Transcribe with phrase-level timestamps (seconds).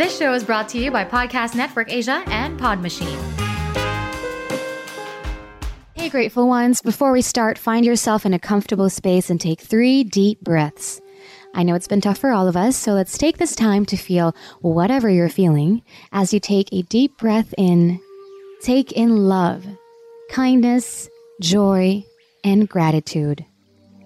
[0.00, 3.18] This show is brought to you by Podcast Network Asia and Pod Machine.
[5.92, 6.80] Hey, grateful ones.
[6.80, 11.02] Before we start, find yourself in a comfortable space and take three deep breaths.
[11.52, 13.98] I know it's been tough for all of us, so let's take this time to
[13.98, 15.82] feel whatever you're feeling
[16.12, 18.00] as you take a deep breath in.
[18.62, 19.66] Take in love,
[20.30, 21.10] kindness,
[21.42, 22.02] joy,
[22.42, 23.44] and gratitude.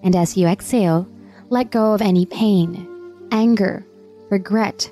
[0.03, 1.07] And as you exhale,
[1.47, 2.85] let go of any pain,
[3.31, 3.85] anger,
[4.29, 4.91] regret,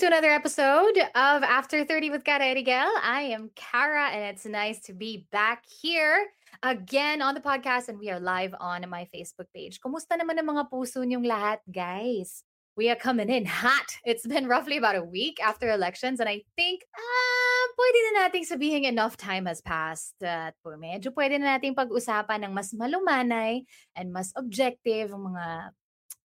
[0.00, 2.88] To another episode of After 30 with Cara Eriguel.
[3.04, 6.24] I am Cara, and it's nice to be back here
[6.62, 9.76] again on the podcast, and we are live on my Facebook page.
[9.76, 12.48] Kumusta naman ang mga puso niyong lahat, guys?
[12.80, 13.92] We are coming in hot.
[14.08, 18.48] It's been roughly about a week after elections, and I think, ah, pwede na nating
[18.48, 23.68] sabihin enough time has passed at po medyo pwede na nating pag-usapan ng mas malumanay
[23.92, 25.76] and mas objective mga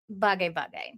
[0.06, 0.94] bagay-bagay.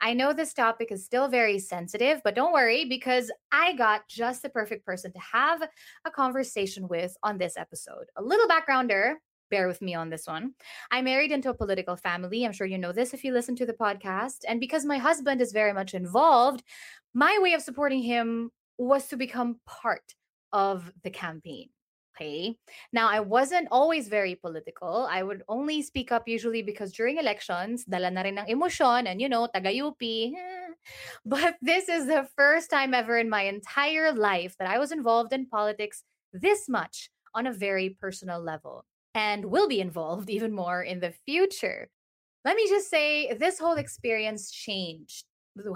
[0.00, 4.42] I know this topic is still very sensitive, but don't worry because I got just
[4.42, 5.62] the perfect person to have
[6.04, 8.06] a conversation with on this episode.
[8.16, 9.14] A little backgrounder,
[9.50, 10.54] bear with me on this one.
[10.90, 12.44] I married into a political family.
[12.44, 14.38] I'm sure you know this if you listen to the podcast.
[14.48, 16.62] And because my husband is very much involved,
[17.12, 20.14] my way of supporting him was to become part
[20.52, 21.68] of the campaign.
[22.20, 22.56] Okay.
[22.92, 25.08] Now, I wasn't always very political.
[25.10, 29.20] I would only speak up usually because during elections, dala na rin ng emosyon and,
[29.20, 30.02] you know, taga-UP.
[30.04, 30.30] eh.
[31.24, 35.32] But this is the first time ever in my entire life that I was involved
[35.32, 40.82] in politics this much on a very personal level and will be involved even more
[40.84, 41.88] in the future.
[42.44, 45.24] Let me just say, this whole experience changed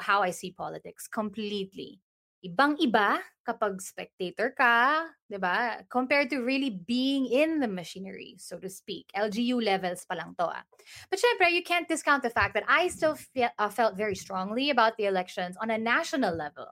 [0.00, 2.03] how I see politics completely.
[2.44, 5.80] Ibang-iba kapag spectator ka, 'di ba?
[5.88, 9.08] Compared to really being in the machinery, so to speak.
[9.16, 10.60] LGU levels pa lang to ah.
[11.08, 14.68] But syempre, you can't discount the fact that I still fe- uh, felt very strongly
[14.68, 16.68] about the elections on a national level.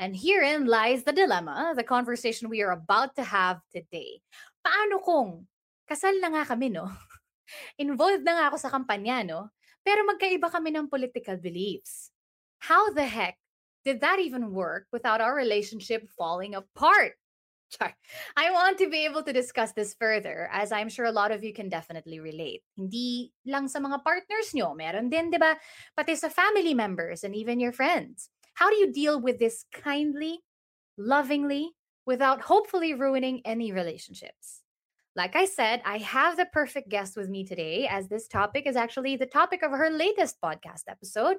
[0.00, 4.24] And herein lies the dilemma, the conversation we are about to have today.
[4.64, 5.44] Paano kung
[5.84, 6.88] kasal na nga kami, no?
[7.84, 9.52] Involved na nga ako sa kampanya, no?
[9.84, 12.08] Pero magkaiba kami ng political beliefs.
[12.64, 13.41] How the heck
[13.84, 17.14] did that even work without our relationship falling apart?
[17.72, 17.94] Char.
[18.36, 21.42] I want to be able to discuss this further as I'm sure a lot of
[21.42, 22.62] you can definitely relate.
[22.76, 25.56] Hindi lang sa mga partners nyo, meron din, di ba?
[25.96, 28.28] Pati sa family members and even your friends.
[28.54, 30.44] How do you deal with this kindly,
[30.98, 31.72] lovingly,
[32.04, 34.60] without hopefully ruining any relationships?
[35.16, 38.76] Like I said, I have the perfect guest with me today, as this topic is
[38.76, 41.36] actually the topic of her latest podcast episode.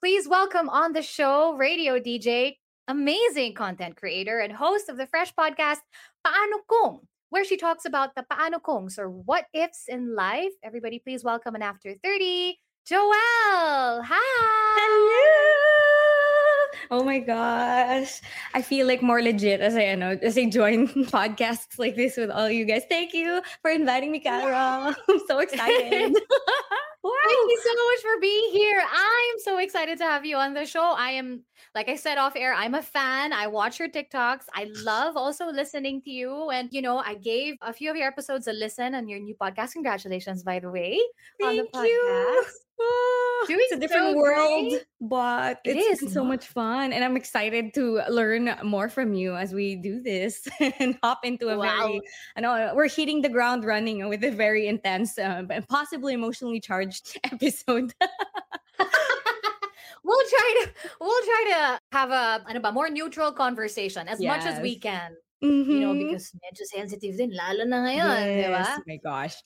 [0.00, 2.56] Please welcome on the show radio DJ,
[2.86, 5.78] amazing content creator, and host of the Fresh podcast,
[6.24, 7.00] Paano Kung,
[7.30, 10.52] where she talks about the Paano Kungs or what ifs in life.
[10.62, 14.02] Everybody, please welcome an after 30, Joelle.
[14.04, 14.78] Hi.
[14.80, 15.78] Hello!
[16.90, 18.20] Oh my gosh.
[18.54, 22.30] I feel like more legit as I know as I join podcasts like this with
[22.30, 22.84] all you guys.
[22.88, 24.96] Thank you for inviting me, Cara.
[25.08, 26.16] I'm so excited.
[27.02, 27.12] wow.
[27.26, 28.82] Thank you so much for being here.
[28.82, 30.94] I'm so excited to have you on the show.
[30.96, 33.32] I am, like I said off air, I'm a fan.
[33.32, 34.44] I watch your TikToks.
[34.54, 36.50] I love also listening to you.
[36.50, 39.34] And, you know, I gave a few of your episodes a listen on your new
[39.40, 39.72] podcast.
[39.72, 41.00] Congratulations, by the way.
[41.42, 42.44] on the Thank you.
[42.80, 44.84] Oh, Doing it's a different so world, great.
[45.00, 46.92] but It it's been so much fun.
[46.92, 50.46] And I'm excited to learn more from you as we do this
[50.78, 51.64] and hop into a Wow.
[51.66, 52.00] very,
[52.36, 56.60] I know we're hitting the ground running with a very intense uh, and possibly emotionally
[56.60, 57.92] charged episode.
[60.04, 60.70] we'll try to
[61.00, 64.82] we'll try to have a ano ba, more neutral conversation as much as we Yes.
[64.82, 65.10] can.
[65.40, 66.10] You know, Mhm.
[66.10, 68.64] because medyo sensitive din, lalo na ngayon, di ba?
[68.78, 69.36] Oh my gosh.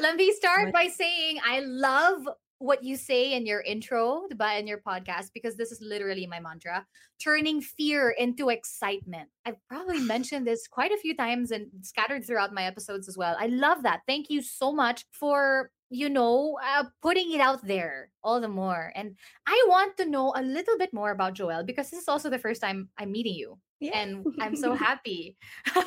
[0.00, 2.28] Let me start by saying I love
[2.58, 6.40] what you say in your intro, diba, in your podcast, because this is literally my
[6.40, 6.84] mantra
[7.22, 9.28] turning fear into excitement.
[9.44, 13.36] I've probably mentioned this quite a few times and scattered throughout my episodes as well.
[13.38, 14.00] I love that.
[14.06, 18.92] Thank you so much for, you know, uh, putting it out there all the more.
[18.94, 19.16] And
[19.46, 22.38] I want to know a little bit more about Joel because this is also the
[22.38, 23.58] first time I'm meeting you.
[23.80, 23.98] Yeah.
[23.98, 25.36] And I'm so happy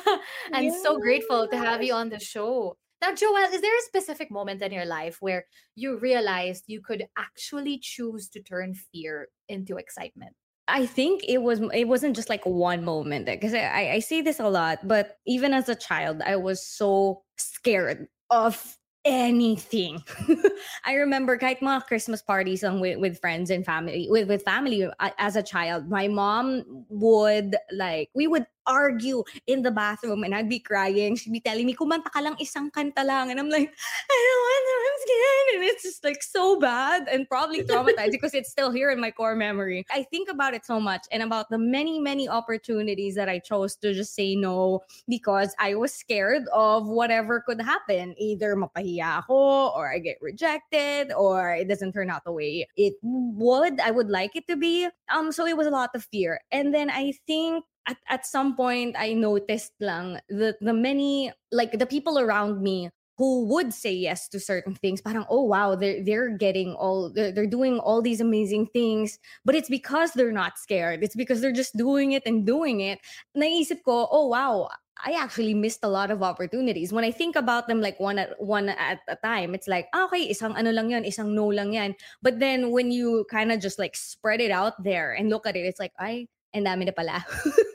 [0.52, 2.78] and so grateful to have you on the show.
[3.02, 7.04] Now, Joel, is there a specific moment in your life where you realized you could
[7.18, 10.36] actually choose to turn fear into excitement?
[10.68, 14.48] I think it was it wasn't just like one moment because I, I this a
[14.48, 20.02] lot, but even as a child, I was so scared of anything.
[20.84, 25.10] I remember kahit mga Christmas parties with, with friends and family, with, with family uh,
[25.18, 30.48] as a child, my mom would like, we would argue in the bathroom and I'd
[30.48, 31.16] be crying.
[31.16, 33.30] She'd be telling me, kumanta ka lang isang kanta lang.
[33.30, 33.68] And I'm like,
[34.10, 35.48] I don't want to, I'm scared.
[35.54, 39.10] And it's just like so bad and probably traumatized because it's still here in my
[39.10, 39.84] core memory.
[39.90, 43.76] I think about it so much and about the many, many opportunities that I chose
[43.76, 48.14] to just say no because I was scared of whatever could happen.
[48.18, 52.94] Either mapahiya ako or I get rejected or it doesn't turn out the way it
[53.02, 54.88] would, I would like it to be.
[55.12, 56.40] Um, so it was a lot of fear.
[56.50, 61.78] And then I think at, at some point I noticed lang the the many like
[61.78, 66.02] the people around me who would say yes to certain things parang oh wow they're
[66.02, 70.58] they're getting all they're, they're doing all these amazing things but it's because they're not
[70.58, 72.98] scared it's because they're just doing it and doing it
[73.36, 74.68] naisip ko oh wow
[75.04, 76.92] I actually missed a lot of opportunities.
[76.92, 80.06] When I think about them like one at one at a time, it's like, ah,
[80.06, 81.98] okay, isang ano lang yan, isang no lang yan.
[82.22, 85.56] But then when you kind of just like spread it out there and look at
[85.56, 87.18] it, it's like, ay, ang dami na pala.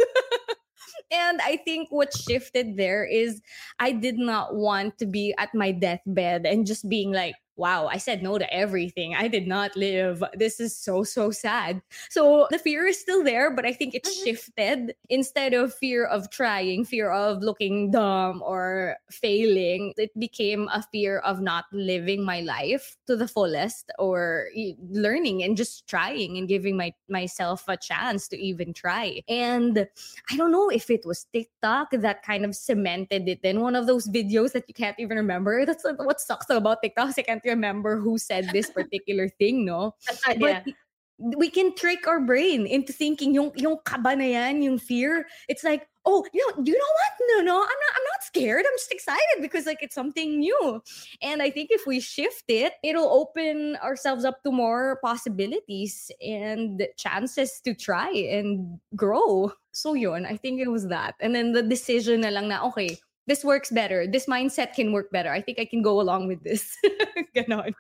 [1.28, 3.42] and I think what shifted there is
[3.80, 7.98] I did not want to be at my deathbed and just being like, wow, I
[7.98, 9.16] said no to everything.
[9.16, 10.24] I did not live.
[10.34, 11.82] This is so, so sad.
[12.10, 14.24] So the fear is still there, but I think it Mhm.
[14.24, 19.94] shifted instead of fear of trying, fear of looking dumb or failing.
[19.98, 24.50] It became a fear of not living my life to the fullest or
[24.90, 29.22] learning and just trying and giving my myself a chance to even try.
[29.28, 29.88] And
[30.32, 33.88] I don't know if it was TikTok that kind of cemented it in one of
[33.88, 35.66] those videos that you can't even remember.
[35.66, 37.14] That's what sucks about TikTok.
[37.18, 39.96] I can't remember who said this particular thing, no?
[40.28, 40.64] yeah.
[40.64, 40.74] But
[41.20, 45.26] we can trick our brain into thinking yung yung kaba na yan, yung fear.
[45.50, 47.14] It's like, oh, you know, you know what?
[47.30, 48.64] No, no, I'm not I'm not scared.
[48.66, 50.82] I'm just excited because like it's something new.
[51.22, 56.86] And I think if we shift it, it'll open ourselves up to more possibilities and
[56.98, 59.52] chances to try and grow.
[59.72, 61.16] So yun, I think it was that.
[61.20, 64.08] And then the decision na lang na, okay, this works better.
[64.08, 65.32] This mindset can work better.
[65.32, 66.76] I think I can go along with this.
[67.36, 67.74] Ganon.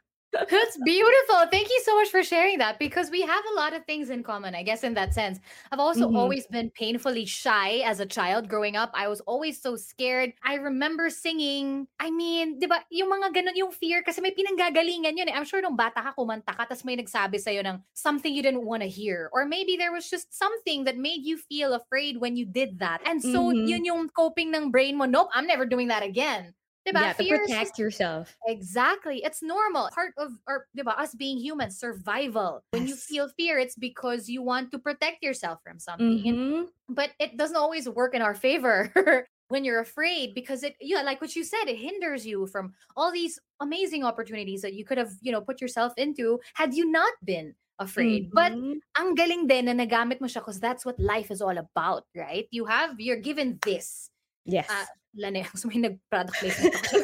[0.49, 1.47] That's beautiful.
[1.51, 4.23] Thank you so much for sharing that because we have a lot of things in
[4.23, 5.39] common, I guess, in that sense.
[5.71, 6.07] I've also Mhm.
[6.07, 8.91] always been painfully shy as a child growing up.
[8.93, 10.33] I was always so scared.
[10.43, 15.17] I remember singing, I mean, di ba, yung mga ganun, yung fear, kasi may pinanggagalingan
[15.17, 15.33] yun eh.
[15.33, 18.65] I'm sure nung bata ka, kumanta ka, tapos may nagsabi sa'yo ng something you didn't
[18.65, 19.29] want to hear.
[19.33, 23.01] Or maybe there was just something that made you feel afraid when you did that.
[23.05, 23.67] And so, Mhm.
[23.67, 26.53] yun yung coping ng brain mo, nope, I'm never doing that again.
[26.87, 27.01] Diba?
[27.03, 28.37] Yeah, to Fear just protect yourself.
[28.47, 29.19] Exactly.
[29.23, 29.89] It's normal.
[29.91, 32.63] Part of or diba, us being human, survival.
[32.71, 36.23] When you feel fear, it's because you want to protect yourself from something.
[36.23, 36.67] Mhm.
[36.87, 38.87] But it doesn't always work in our favor
[39.51, 43.11] when you're afraid because it yeah, like what you said, it hinders you from all
[43.11, 47.11] these amazing opportunities that you could have, you know, put yourself into had you not
[47.27, 48.31] been afraid.
[48.31, 48.79] But Mhm.
[48.95, 52.47] ang galing din na nagamit mo siya because that's what life is all about, right?
[52.49, 54.09] You have, you're given this.
[54.47, 54.65] yes.
[54.71, 54.87] Ah,
[55.17, 56.97] Lane, mo yung nag-product placement ako.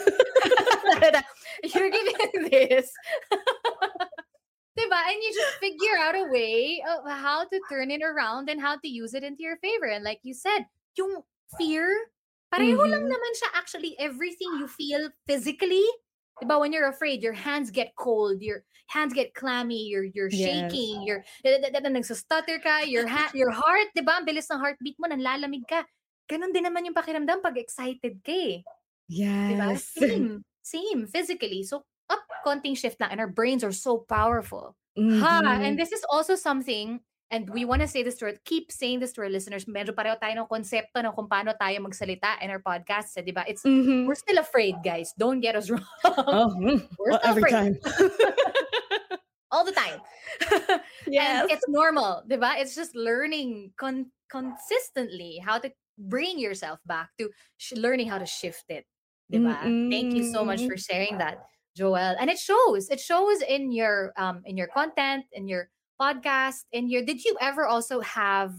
[1.63, 2.87] You're given this.
[4.77, 4.99] diba?
[5.05, 8.77] And you just figure out a way of how to turn it around and how
[8.77, 9.85] to use it into your favor.
[9.85, 10.65] And like you said,
[10.97, 11.21] yung
[11.57, 11.89] fear,
[12.53, 13.13] pareho lang Mhm.
[13.13, 15.85] naman siya actually everything you feel physically.
[16.41, 16.59] Diba?
[16.59, 20.41] When you're afraid, your hands get cold, your hands get clammy, you're you're Yes.
[20.73, 24.17] shaking, you're nagsastutter ka, your ha- your heart, diba?
[24.17, 25.85] Ang bilis ng heartbeat mo, nanlalamig ka.
[26.29, 28.63] Ganon din naman yung pakiramdam pag excited ka eh.
[29.11, 29.75] Diba?
[29.75, 29.91] yes.
[29.93, 30.41] Same.
[30.63, 31.05] Same.
[31.07, 31.63] Physically.
[31.67, 33.11] So, up konting shift lang.
[33.11, 34.75] And our brains are so powerful.
[34.95, 35.33] Ha!
[35.43, 35.61] Mhm.
[35.67, 37.01] And this is also something,
[37.33, 39.65] and we want to say this to our, keep saying this to our listeners.
[39.65, 43.11] Medyo pareho tayo ng konsepto ng kung paano tayo magsalita in our podcast.
[43.19, 43.43] Eh, diba?
[43.49, 44.05] It's, Mhm.
[44.07, 45.11] we're still afraid, guys.
[45.17, 45.83] Don't get us wrong.
[46.07, 46.87] Oh, mm.
[46.95, 47.51] We're Well, still every afraid.
[47.51, 47.73] time.
[49.53, 50.01] All the time.
[51.05, 51.43] yes.
[51.45, 52.57] And it's normal, diba?
[52.57, 58.25] It's just learning con- consistently how to bring yourself back to sh- learning how to
[58.25, 58.85] shift it.
[59.31, 59.55] Diba?
[59.89, 61.39] Thank you so much for sharing that,
[61.75, 62.15] Joel.
[62.19, 62.89] And it shows.
[62.89, 65.69] It shows in your um in your content, in your
[65.99, 68.53] podcast, in your did you ever also have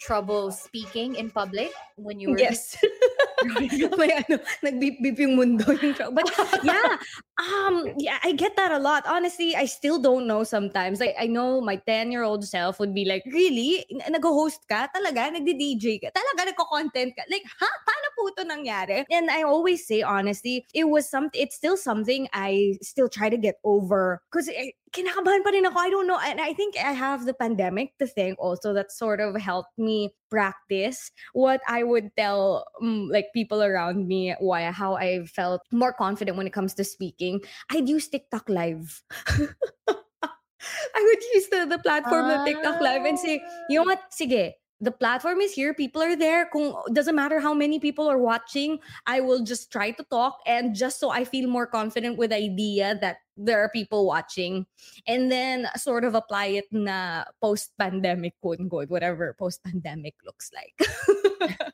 [0.00, 2.76] trouble speaking in public when you were Yes.
[4.18, 4.82] Ano,
[5.18, 6.26] yung mundo yung tra- But
[6.64, 6.98] yeah,
[7.38, 9.04] um, yeah, I get that a lot.
[9.06, 11.00] Honestly, I still don't know sometimes.
[11.00, 13.86] Like, I know my 10-year-old self would be like, really?
[14.08, 14.88] Nag-host ka?
[14.90, 15.30] Talaga?
[15.30, 16.08] Nagdi-DJ ka?
[16.10, 17.22] Talaga nagko-content ka?
[17.30, 17.70] Like, ha?
[17.86, 19.04] Paano po ito nangyari?
[19.10, 23.38] And I always say, honestly, it was something, it's still something I still try to
[23.38, 24.22] get over.
[24.30, 24.50] Because
[24.92, 25.78] kinakabahan pa rin ako.
[25.78, 26.20] I don't know.
[26.20, 30.14] And I think I have the pandemic to thank also that sort of helped me
[30.30, 35.92] practice what I would tell um, like people around me why how I felt more
[35.92, 37.40] confident when it comes to speaking.
[37.70, 39.02] I'd use TikTok live.
[40.94, 43.40] I would use the, the platform of TikTok live and say,
[43.70, 44.10] you know what?
[44.10, 45.74] Sige, the platform is here.
[45.74, 46.46] People are there.
[46.52, 50.74] Kung doesn't matter how many people are watching, I will just try to talk and
[50.74, 54.66] just so I feel more confident with the idea that there are people watching.
[55.06, 60.74] And then sort of apply it na post-pandemic, quote unquote, whatever post-pandemic looks like.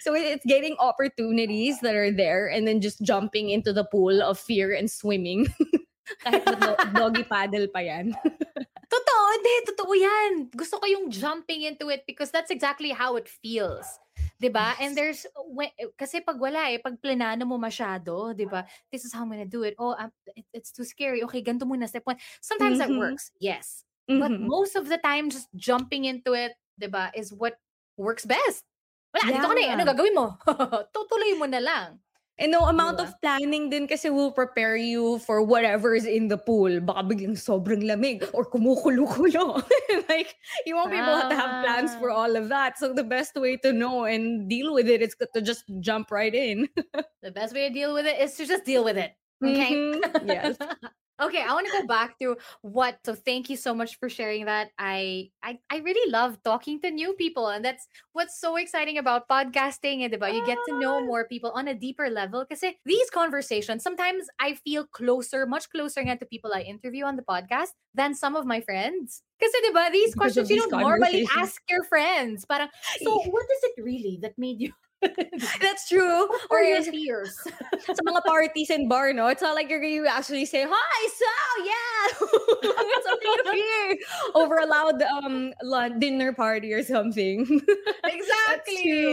[0.00, 4.38] so it's getting opportunities that are there and then just jumping into the pool of
[4.38, 5.46] fear and swimming.
[6.24, 6.44] Kahit
[6.92, 8.12] doggy paddle pa yan.
[8.94, 10.30] Totoo, hindi, totoo yan.
[10.52, 13.98] Gusto ko yung jumping into it because that's exactly how it feels.
[14.40, 14.74] 'Di ba?
[14.82, 18.66] And there's when, kasi pag wala eh, pag planano mo masyado, 'di ba?
[18.90, 19.74] This is how I'm gonna do it.
[19.78, 21.22] Oh, I'm, it- it's too scary.
[21.26, 22.18] Okay, ganito muna step one.
[22.42, 22.98] Sometimes that Mhm.
[22.98, 23.30] works.
[23.38, 23.84] Yes.
[24.18, 24.42] But Mhm.
[24.42, 27.58] most of the time just jumping into it, 'di ba, is what
[27.96, 28.66] works best.
[29.14, 29.70] Wala, dito ka na eh.
[29.74, 30.26] Ano gagawin mo?
[30.94, 32.03] Tutuloy mo na lang.
[32.38, 33.14] And no amount Diba?
[33.14, 36.80] of planning din kasi will prepare you for whatever is in the pool.
[36.80, 39.62] Baka biglang sobrang lamig or kumukulo-kulo.
[40.10, 40.34] like,
[40.66, 42.76] you won't be able to have plans for all of that.
[42.76, 46.34] So the best way to know and deal with it is to just jump right
[46.34, 46.68] in.
[47.22, 49.14] The best way to deal with it is to just deal with it.
[49.44, 49.74] Okay.
[49.74, 50.00] Mhm.
[50.26, 50.56] Yes.
[51.20, 52.98] okay, I want to go back to what.
[53.04, 54.70] So thank you so much for sharing that.
[54.78, 59.28] I I I really love talking to new people, and that's what's so exciting about
[59.28, 60.04] podcasting.
[60.04, 62.44] And about you get to know more people on a deeper level.
[62.48, 67.22] Because these conversations, sometimes I feel closer, much closer to people I interview on the
[67.22, 69.22] podcast than some of my friends.
[69.38, 72.44] Because diba, these Because questions of you don't normally ask your friends.
[72.44, 72.68] Parang,
[73.02, 74.72] so what is it really that made you?
[75.60, 76.28] That's true.
[76.28, 77.34] or Or your yes, fears?
[77.84, 79.26] sa mga parties and bar, no?
[79.28, 81.30] It's not like you're going to actually say, Hi, so,
[81.64, 82.04] yeah!
[83.02, 83.96] something to fear
[84.34, 87.44] over a loud um, lun- dinner party or something.
[88.04, 89.04] Exactly.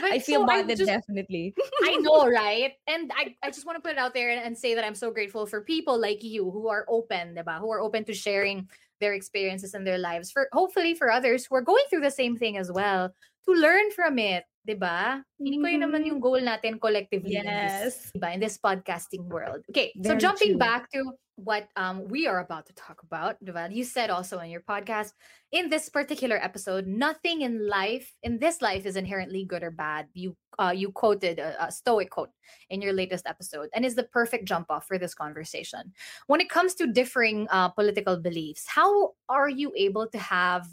[0.00, 1.54] I feel so just- definitely.
[1.84, 2.72] I know, right?
[2.86, 4.94] And I, I just want to put it out there and, and say that I'm
[4.94, 7.58] so grateful for people like you who are open, diba?
[7.60, 8.68] Who are open to sharing
[9.00, 12.36] their experiences and their lives for hopefully for others who are going through the same
[12.36, 13.10] thing as well
[13.44, 15.22] to learn from it, diba?
[15.38, 18.34] Feeling ko yun naman yung goal natin collectively in this, diba?
[18.34, 19.60] in this podcasting world.
[19.70, 20.64] Okay, so jumping true.
[20.64, 23.68] back to what um we are about to talk about, diba?
[23.68, 25.12] You said also in your podcast
[25.52, 30.08] in this particular episode, nothing in life, in this life, is inherently good or bad.
[30.14, 32.30] You uh, you quoted a, a stoic quote
[32.70, 35.92] in your latest episode, and is the perfect jump off for this conversation.
[36.26, 40.64] When it comes to differing uh, political beliefs, how are you able to have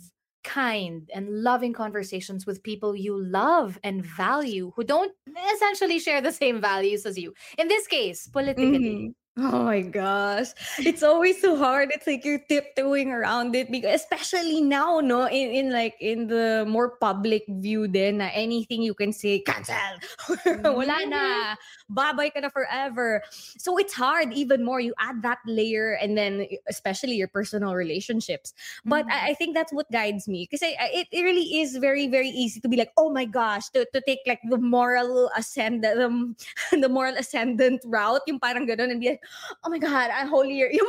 [0.44, 5.14] kind and loving conversations with people you love and value who don't
[5.56, 7.34] essentially share the same values as you?
[7.58, 8.98] In this case, politically.
[8.98, 9.14] Mhm.
[9.40, 10.52] Oh my gosh.
[10.78, 11.88] It's always so hard.
[11.96, 16.66] It's like you're tiptoeing around it because especially now, no, in, in like in the
[16.68, 19.74] more public view then na anything you can say, cancel.
[20.76, 21.56] Wala na.
[21.88, 23.24] Babay ka na forever.
[23.32, 24.82] So it's hard even more.
[24.82, 28.54] You add that layer and then especially your personal relationships.
[28.84, 29.12] But Mhm.
[29.16, 30.44] I, I think that's what guides me.
[30.44, 33.88] Because it, it really is very, very easy to be like, oh my gosh, to,
[33.96, 35.96] to take like the moral ascend the,
[36.76, 39.21] the moral ascendant route, yung parang ganun, and be like,
[39.64, 40.70] oh my God, I'm holier.
[40.76, 40.88] Yung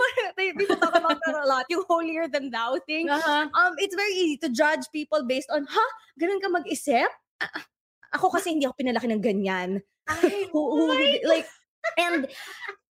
[0.56, 3.08] people talk about that a lot, yung holier than thou thing.
[3.08, 3.48] Uh-huh.
[3.52, 5.86] Um, it's very easy to judge people based on, ha?
[6.20, 7.08] Ganun ka mag-isip?
[7.40, 7.62] Ah,
[8.12, 9.80] Ako kasi hindi ako pinalaki ng ganyan.
[10.08, 10.92] Ay, Who, who,
[11.24, 11.48] like,
[11.96, 12.28] and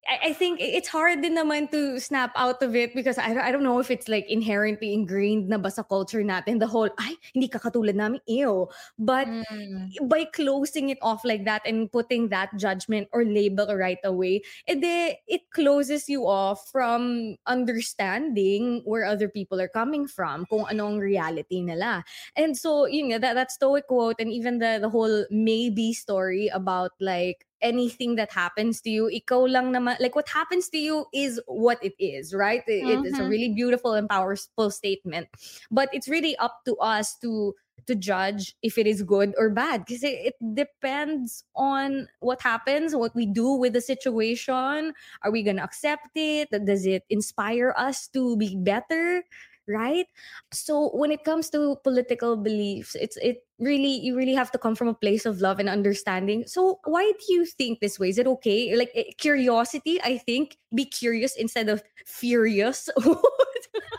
[0.09, 3.52] I, I think it's hard din naman to snap out of it because I, I
[3.52, 7.14] don't know if it's like inherently ingrained na ba sa culture natin, the whole, ay,
[7.35, 8.68] hindi ka katulad namin, ew.
[8.99, 10.09] But Mm.
[10.09, 15.16] by closing it off like that and putting that judgment or label right away, edi,
[15.28, 21.62] it closes you off from understanding where other people are coming from, kung anong reality
[21.62, 22.04] nila.
[22.37, 26.49] And so, you know that, that stoic quote and even the, the whole maybe story
[26.49, 31.07] about like, anything that happens to you, ikaw lang naman, like what happens to you
[31.14, 32.62] is what it is, right?
[32.66, 33.31] It- It's a mm-hmm.
[33.31, 35.28] really beautiful and powerful statement.
[35.71, 37.54] But it's really up to us to
[37.87, 42.95] to judge if it is good or bad because it, it depends on what happens,
[42.95, 44.95] what we do with the situation.
[45.23, 46.49] Are we gonna accept it?
[46.50, 49.25] Does it inspire us to be better?
[49.69, 50.07] Right?
[50.52, 54.75] So when it comes to political beliefs, it's it really you really have to come
[54.75, 56.45] from a place of love and understanding.
[56.47, 58.09] So why do you think this way?
[58.11, 58.75] Is it okay?
[58.76, 60.57] Like eh, curiosity, I think.
[60.75, 62.88] Be curious instead of furious.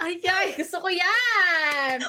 [0.04, 2.04] Ay, ay, gusto ko yan!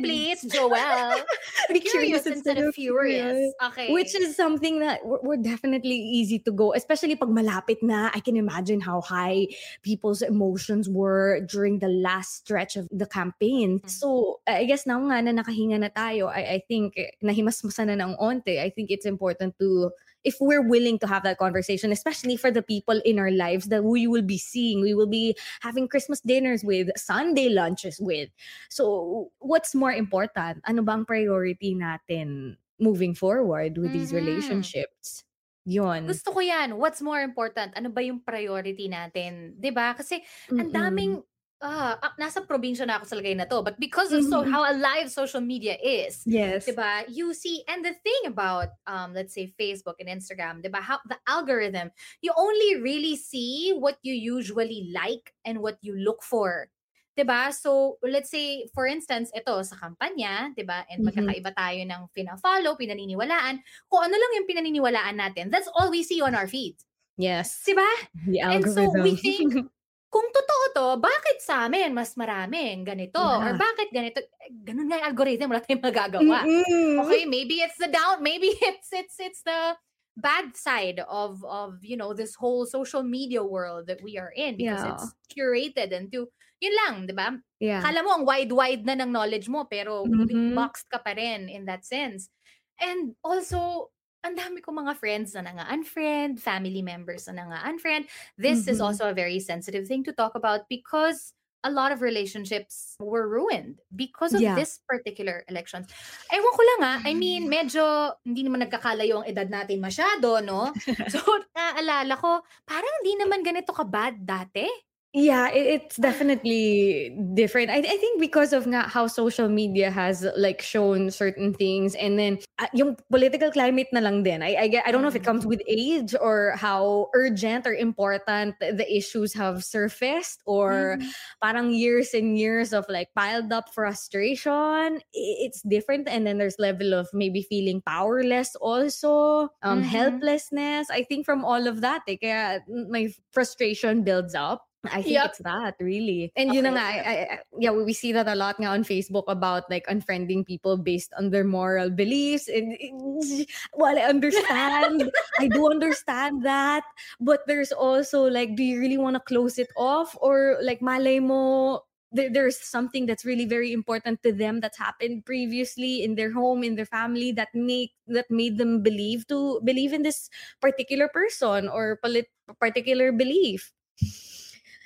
[0.00, 1.20] Please, Joel.
[1.76, 3.52] Be curious instead of furious.
[3.60, 3.92] Okay.
[3.92, 8.08] Which is something that we're, we're definitely easy to go, especially pag malapit na.
[8.16, 9.52] I can imagine how high
[9.84, 13.84] people's emotions were during the last stretch of the campaign.
[13.84, 13.90] Mhm.
[13.92, 18.00] So, I guess now nga na nakahinga na tayo, I, I think eh, nahimasmasan na
[18.08, 18.56] ng onte.
[18.56, 19.92] I think it's important to
[20.24, 23.84] if we're willing to have that conversation, especially for the people in our lives that
[23.84, 28.30] we will be seeing, we will be having Christmas dinners with, Sunday lunches with.
[28.70, 30.64] So, what's more important?
[30.64, 34.18] Ano bang priority natin moving forward with these Mhm.
[34.24, 35.24] relationships?
[35.64, 36.04] Yon.
[36.04, 36.76] Gusto ko yan.
[36.76, 37.72] What's more important?
[37.76, 39.56] Ano ba yung priority natin?
[39.56, 39.96] 'Di ba?
[39.96, 40.20] Kasi
[40.60, 41.24] ang daming
[41.64, 43.64] ah, ah, nasa probinsya na ako sa lagay na to.
[43.64, 44.52] But because of so Mhm.
[44.52, 46.68] how alive social media is, Yes.
[46.68, 47.08] Diba?
[47.08, 50.84] You see, and the thing about um, let's say Facebook and Instagram, diba?
[50.84, 51.88] How the algorithm,
[52.20, 56.68] you only really see what you usually like and what you look for.
[57.16, 57.54] Diba?
[57.54, 60.82] So, let's say, for instance, ito sa kampanya, diba?
[60.90, 61.14] And Mhm.
[61.14, 63.62] magkakaiba tayo ng pina-follow, pinaniniwalaan.
[63.88, 66.84] Kung ano lang yung pinaniniwalaan natin, that's all we see on our feeds.
[67.16, 67.62] Yes.
[67.62, 67.86] Diba?
[68.26, 69.02] The And so algorithm.
[69.06, 69.54] we think,
[70.14, 73.18] kung totoo to, bakit sa amin mas maraming ganito?
[73.20, 73.58] Or Yeah.
[73.58, 74.22] bakit ganito?
[74.22, 76.46] Eh, Ganun nga yung algorithm, wala tayong magagawa.
[76.48, 76.94] Mm-mm.
[76.94, 79.74] Okay, maybe it's the down, maybe it's it's it's the
[80.14, 84.54] bad side of of you know this whole social media world that we are in
[84.56, 84.86] because Yeah.
[84.86, 86.30] it's curated and to
[86.62, 87.42] yun lang, 'di ba?
[87.60, 87.82] Yeah.
[87.82, 90.54] Kala mo ang wide-wide na ng knowledge mo pero Mhm.
[90.54, 92.30] boxed ka pa rin in that sense.
[92.78, 93.90] And also,
[94.24, 98.08] ang dami ko mga friends na nga unfriend, family members na nga unfriend.
[98.40, 98.80] This is Mhm.
[98.80, 103.80] also a very sensitive thing to talk about because a lot of relationships were ruined
[103.96, 104.56] because of Yeah.
[104.56, 105.88] this particular elections.
[106.32, 110.76] Ewan ko lang ah, I mean, medyo hindi naman nagkakalayo ang edad natin masyado, no?
[111.08, 111.20] So,
[111.56, 114.68] naaalala ko, parang hindi naman ganito ka-bad dati.
[115.16, 117.70] Yeah, it, it's definitely different.
[117.70, 122.18] I, I think because of nga how social media has like shown certain things and
[122.18, 124.42] then uh, yung political climate na lang din.
[124.42, 128.58] I, I, I don't know if it comes with age or how urgent or important
[128.58, 131.14] the issues have surfaced or Mhm.
[131.40, 134.98] parang years and years of like piled up frustration.
[135.14, 139.84] It's different and then there's level of maybe feeling powerless also, um, Mhm.
[139.84, 140.90] helplessness.
[140.90, 144.66] I think from all of that, eh, kaya my frustration builds up.
[144.92, 145.30] I think Yep.
[145.30, 146.32] it's that really.
[146.36, 146.60] And Okay.
[146.60, 149.86] nga, I, I, I- yeah, we see that a lot nga on Facebook about like
[149.86, 152.48] unfriending people based on their moral beliefs.
[152.48, 156.84] And eh, while I understand, I do understand that.
[157.20, 160.16] But there's also like, do you really want to close it off?
[160.20, 165.24] Or like malay mo, there, there's something that's really very important to them that's happened
[165.26, 169.92] previously in their home, in their family that make that made them believe to believe
[169.92, 173.72] in this particular person or polit- particular belief.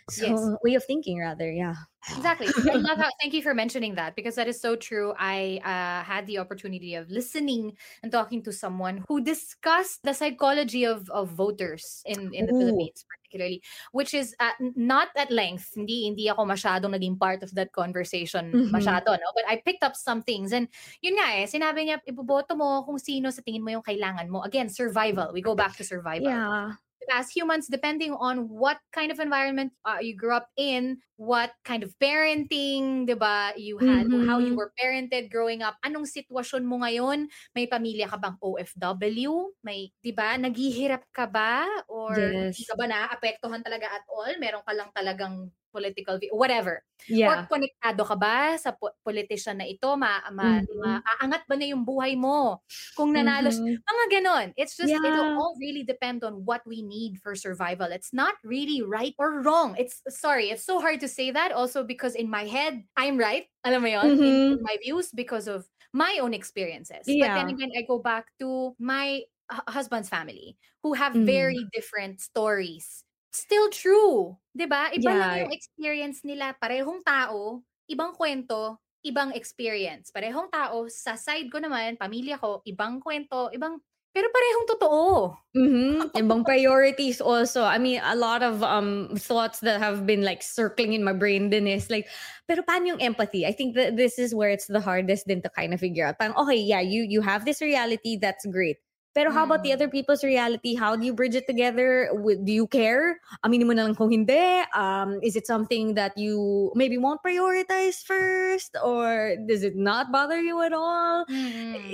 [0.11, 0.59] So Yes.
[0.63, 1.75] way of thinking rather, yeah.
[2.17, 2.51] Exactly.
[2.73, 5.13] I love how, thank you for mentioning that because that is so true.
[5.19, 10.85] I uh, had the opportunity of listening and talking to someone who discussed the psychology
[10.85, 12.55] of, of voters in, in the Ooh.
[12.55, 15.71] Philippines, particularly, which is n- not at length.
[15.77, 18.69] Hindi, hindi ako masyadong naging part of that conversation Mhm.
[18.73, 19.29] masyado, no?
[19.37, 20.51] But I picked up some things.
[20.53, 20.69] And
[21.03, 24.43] yun nga eh, sinabi niya, iboboto mo kung sino sa tingin mo yung kailangan mo.
[24.43, 25.31] Again, survival.
[25.33, 26.77] We go back to survival Yeah.
[27.11, 31.83] As humans, depending on what kind of environment uh, you grew up in, what kind
[31.83, 34.59] of parenting, 'di ba, you had, how you Mhm.
[34.59, 37.27] were parented growing up, anong sitwasyon mo ngayon?
[37.59, 39.51] May pamilya ka bang OFW?
[39.67, 42.71] May, 'di ba, naghihirap ka ba or hindi Yes.
[42.71, 44.31] ka ba naaapektuhan talaga at all?
[44.39, 46.81] Meron ka lang talagang political view, whatever.
[47.27, 47.49] Or Yeah.
[47.51, 49.91] konektado ka ba sa po- politician na ito?
[50.01, 51.03] Ma, ma, Mhm.
[51.05, 52.63] maaangat ba na yung buhay mo?
[52.97, 53.83] Kung nanalo Mhm.
[53.89, 54.49] mga ganon.
[54.57, 55.41] It's just, it'll Yeah.
[55.41, 57.93] all really depend on what we need for survival.
[57.93, 59.77] It's not really right or wrong.
[59.79, 63.49] It's, sorry, it's so hard to say that also because in my head, I'm right.
[63.65, 64.09] Alam mo yun?
[64.21, 64.53] In, Mhm.
[64.53, 67.17] in my views because of my own experiences.
[67.19, 67.51] But then Yeah.
[67.51, 71.25] again, I go back to my hu- husband's family who have Mm.
[71.25, 73.05] very different stories.
[73.33, 74.37] Still true.
[74.57, 74.89] 'Di ba?
[74.93, 75.37] Iba lang Yeah.
[75.37, 76.57] yung experience nila.
[76.61, 80.11] Parehong tao, ibang kwento, ibang experience.
[80.13, 83.81] Parehong tao, sa side ko naman, pamilya ko, ibang kwento, ibang
[84.19, 85.07] Pero parehong totoo.
[85.55, 86.19] Mm-hmm.
[86.19, 87.63] Ibang priorities also.
[87.63, 91.55] I mean, a lot of um thoughts that have been like circling in my brain
[91.55, 92.11] din is like,
[92.51, 93.47] pero paano yung empathy?
[93.47, 96.19] I think that this is where it's the hardest din to kind of figure out.
[96.19, 98.83] Parang, okay, yeah, you you have this reality, that's great.
[99.15, 99.79] Pero how about the Mm.
[99.79, 100.75] other people's reality?
[100.75, 102.11] How do you bridge it together?
[102.43, 103.23] Do you care?
[103.47, 104.67] Aminin mo na lang kung hindi.
[104.75, 108.75] Um, is it something that you maybe won't prioritize first?
[108.83, 111.23] Or does it not bother you at all?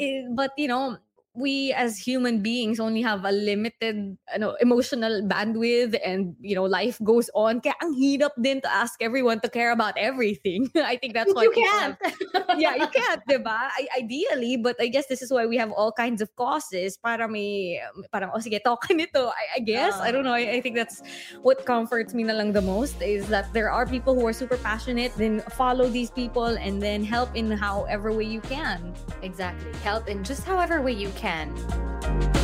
[0.01, 0.97] Eh, but you know
[1.35, 6.99] we as human beings only have a limited ano, emotional bandwidth and you know life
[7.03, 7.61] goes on.
[7.61, 10.71] Kaya ang hirap din to ask everyone to care about everything.
[10.79, 11.99] I think that's why you can't.
[11.99, 12.15] have-
[12.59, 15.91] yeah you can't diba I, ideally but i guess this is why we have all
[15.91, 16.97] kinds of causes.
[16.97, 17.83] Para may
[18.15, 19.35] parang oh sige talk nito.
[19.35, 20.11] I, I guess I ah.
[20.15, 20.39] don't know.
[20.39, 21.03] I, I think that's
[21.43, 24.57] what comforts me na lang the most is that there are people who are super
[24.63, 28.95] passionate then follow these people and then help in however way you can.
[29.23, 29.73] Exactly.
[29.83, 32.44] Help in just however way you can weekend.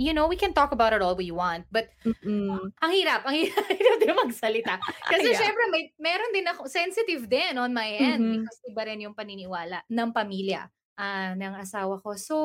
[0.00, 2.72] You know, we can talk about it all we want, but Mm-mm.
[2.80, 3.60] ang hirap, ang hirap,
[4.00, 4.80] din magsalita.
[5.12, 5.40] Kasi Yeah.
[5.40, 8.30] syempre, may, meron din ako, sensitive din on my end Mhm.
[8.32, 12.16] because iba rin yung paniniwala ng pamilya ah, ng asawa ko.
[12.16, 12.36] So,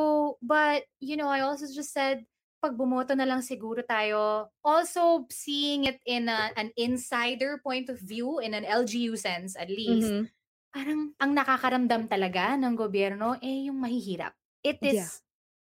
[0.44, 2.28] but, you know, I also just said,
[2.64, 8.00] pag bumoto na lang siguro tayo, also seeing it in a- an insider point of
[8.02, 10.30] view, in an LGU sense at least, Mhm.
[10.76, 14.36] parang ang nakakaramdam talaga ng gobyerno eh yung mahihirap.
[14.66, 15.10] It is Yeah.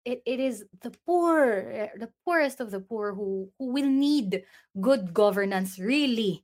[0.05, 1.61] It, it is the poor,
[1.97, 4.43] the poorest of the poor who who will need
[4.79, 6.43] good governance really.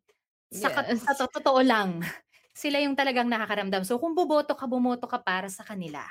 [0.53, 1.03] Sa, Yes.
[1.03, 2.01] sa to- totoo lang.
[2.57, 3.85] Sila yung talagang nakakaramdam.
[3.85, 6.01] So kung buboto ka, bumoto ka para sa kanila.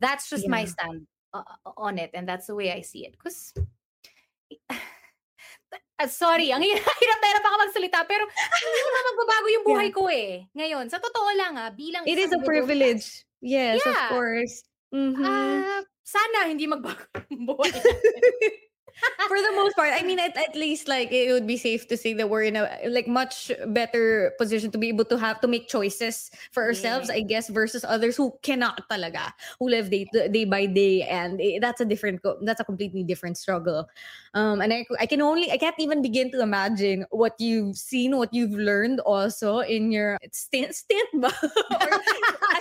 [0.00, 0.72] That's just my Yeah.
[0.72, 1.00] stand
[1.36, 3.14] uh, uh, on it and that's the way I see it.
[3.20, 3.52] Cause
[6.00, 9.96] Ah, sorry, ang hirap, na hirap ako magsalita pero hindi naman magbabago yung buhay Yeah.
[10.00, 10.32] ko eh.
[10.56, 13.28] Ngayon, sa totoo lang ah, bilang It is a privilege.
[13.44, 14.08] Yes, of Yeah.
[14.08, 14.64] course.
[14.90, 15.20] Mhm.
[15.22, 17.06] ah, sana hindi magbago
[17.46, 17.70] buhay.
[19.28, 21.96] For the most part, I mean, at, at least like it would be safe to
[21.96, 25.48] say that we're in a like much better position to be able to have to
[25.48, 27.16] make choices for ourselves, Yeah.
[27.16, 31.58] I guess, versus others who cannot talaga, who live day day by day, and eh,
[31.60, 33.88] that's a different, that's a completely different struggle.
[34.34, 38.16] Um, and I, I can only, I can't even begin to imagine what you've seen,
[38.16, 41.32] what you've learned also in your stint, stint ba?
[41.80, 41.90] or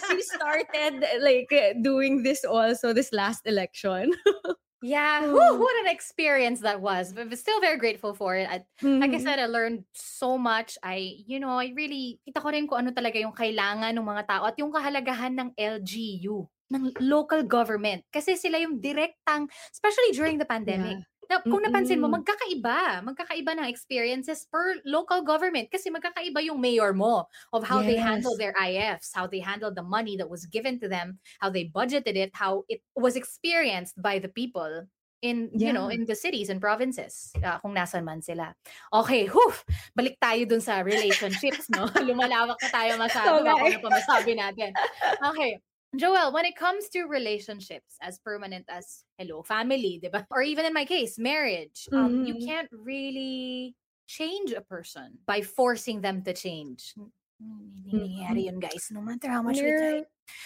[0.10, 1.50] you started like
[1.82, 4.12] doing this also this last election.
[4.82, 5.60] Yeah, Mm.
[5.60, 7.12] what an experience that was.
[7.12, 8.48] But, still very grateful for it.
[8.48, 8.64] I,
[9.04, 9.24] like I Mhm.
[9.28, 10.80] said, I learned so much.
[10.80, 14.24] I, you know, I really, kita ko rin kung ano talaga yung kailangan ng mga
[14.32, 18.08] tao at yung kahalagahan ng LGU, ng local government.
[18.08, 21.04] Kasi sila yung direktang, especially during the pandemic.
[21.30, 23.06] Na, kung napansin mo, magkakaiba.
[23.06, 25.70] Magkakaiba ng experiences per local government.
[25.70, 28.42] Kasi magkakaiba yung mayor mo of how they handle Yes.
[28.42, 32.18] their IFs, how they handle the money that was given to them, how they budgeted
[32.18, 34.90] it, how it was experienced by the people
[35.22, 36.00] in you know Yeah.
[36.00, 38.56] in the cities and provinces ah, kung nasan man sila.
[38.96, 39.52] Okay, whew,
[39.92, 41.92] balik tayo dun sa relationships, no?
[42.08, 43.44] Lumalawak na tayo masyado.
[43.44, 43.52] Okay.
[43.52, 44.72] Baka ano pa masabi natin.
[45.20, 45.60] Okay.
[45.98, 50.26] Joel, when it comes to relationships as permanent as hello, family, diba?
[50.30, 52.46] Or even in my case, marriage, um, you Mhm.
[52.46, 53.74] can't really
[54.06, 56.94] change a person by forcing them to change.
[57.42, 58.92] Nangyayari yun, guys.
[58.92, 60.04] No matter how much we try.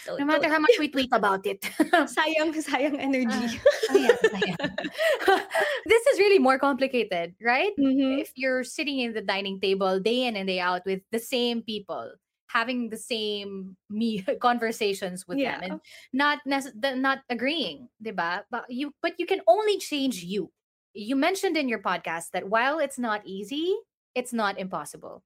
[0.07, 1.59] No, No matter how much we tweet about it.
[2.07, 3.59] sayang sayang energy.
[3.91, 4.59] Ayan, ayan.
[5.91, 7.75] this is really more complicated, right?
[7.75, 8.21] Mhm.
[8.23, 11.59] If you're sitting in the dining table day in and day out with the same
[11.67, 12.15] people,
[12.53, 15.59] having the same me conversations with Yeah.
[15.59, 15.81] them and
[16.13, 18.43] not nece- not agreeing, diba?
[18.53, 20.51] But you but you can only change you.
[20.93, 23.73] You mentioned in your podcast that while it's not easy,
[24.13, 25.23] it's not impossible.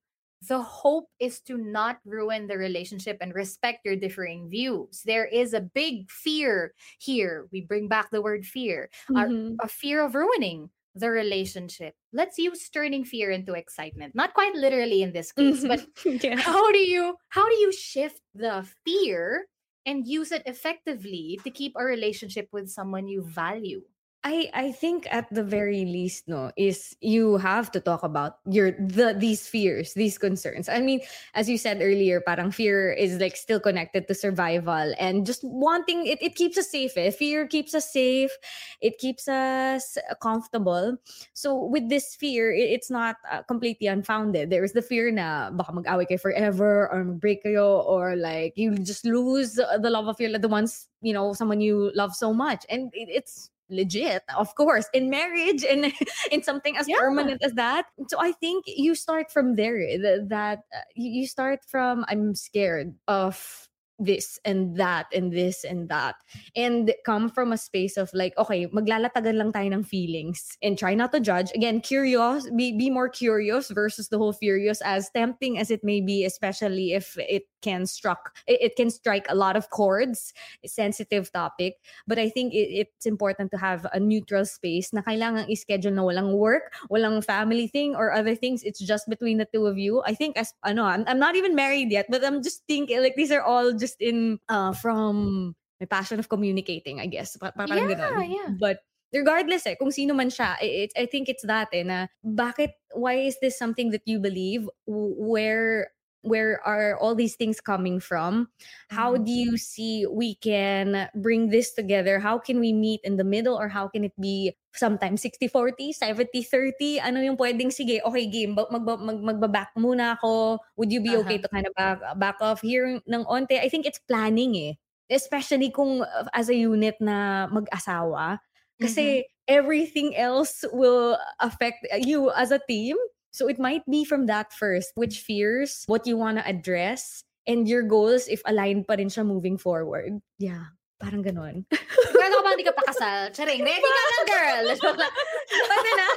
[0.47, 5.01] The hope is to not ruin the relationship and respect your differing views.
[5.03, 7.49] There is a big fear here.
[7.51, 9.57] We bring back the word fear, a- Mhm.
[9.59, 11.93] a fear of ruining the relationship.
[12.13, 14.15] Let's use turning fear into excitement.
[14.15, 16.17] Not quite literally in this case, but mm-hmm.
[16.21, 16.37] yeah.
[16.37, 19.45] how do you how do you shift the fear
[19.85, 23.81] and use it effectively to keep a relationship with someone you value?
[24.23, 28.71] I I think at the very least no is you have to talk about your
[28.73, 30.67] the these fears, these concerns.
[30.67, 31.01] I mean,
[31.35, 36.07] as you said earlier, parang fear is like still connected to survival and just wanting
[36.07, 36.97] it it keeps us safe.
[36.97, 37.11] Eh?
[37.11, 38.33] Fear keeps us safe.
[38.81, 40.97] It keeps us comfortable.
[41.33, 44.49] So with this fear, it, it's not uh, completely unfounded.
[44.49, 48.75] There is the fear na baka mag-away kayo forever or mag-break kayo or like you
[48.81, 52.65] just lose the love of your the ones, you know, someone you love so much.
[52.67, 55.91] And it, it's legit of course in marriage and
[56.31, 56.97] in something as Yeah.
[56.99, 59.79] permanent as that so i think you start from there
[60.27, 63.67] that uh, you you start from i'm scared of
[63.99, 66.15] this and that and this and that
[66.55, 70.93] and come from a space of like okay maglalatagan lang tayo ng feelings and try
[70.93, 75.57] not to judge again curious be, be more curious versus the whole furious as tempting
[75.57, 79.55] as it may be especially if it can struck it, it can strike a lot
[79.55, 80.33] of chords
[80.65, 81.75] sensitive topic
[82.07, 86.03] but I think it, it's important to have a neutral space na kailangan i-schedule na
[86.03, 88.63] walang work, walang family thing or other things.
[88.63, 90.01] It's just between the two of you.
[90.05, 93.15] I think as ano, I'm, I'm not even married yet, but I'm just thinking like
[93.15, 97.37] these are all just in uh from my passion of communicating, I guess.
[97.37, 98.29] Pa- parang Yeah, ganun.
[98.29, 98.49] yeah.
[98.59, 98.79] But
[99.13, 103.13] regardless eh, kung sino man siya, it, I think it's that eh, na bakit, why
[103.29, 104.69] is this something that you believe?
[104.87, 105.91] Where
[106.27, 108.51] where are all these things coming from?
[108.91, 109.21] How Mhm.
[109.21, 112.19] do you see we can bring this together?
[112.19, 116.99] How can we meet in the middle or how can it be sometimes 60-40, 70-30?
[116.99, 120.59] Ano yung pwedeng, sige, okay, game, mag, mag, mag, magbaback muna ako.
[120.77, 121.39] Would you be okay Uh-huh.
[121.39, 123.55] to kind of back, back off here ng onte?
[123.59, 124.73] I think it's planning eh.
[125.09, 128.39] Especially kung uh, as a unit na mag-asawa.
[128.81, 132.95] Kasi everything else will affect you as a team.
[133.37, 137.69] So it might be from that first, which fears, what you want to address, and
[137.69, 140.17] your goals if aligned pa rin siya moving forward.
[140.41, 141.69] Yeah, parang ganon.
[141.69, 143.29] Sigurado ka ba hindi ka pa kasal?
[143.37, 144.65] Charing, ready ka na, girl!
[145.69, 146.07] Pwede na?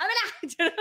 [0.00, 0.24] Ama na!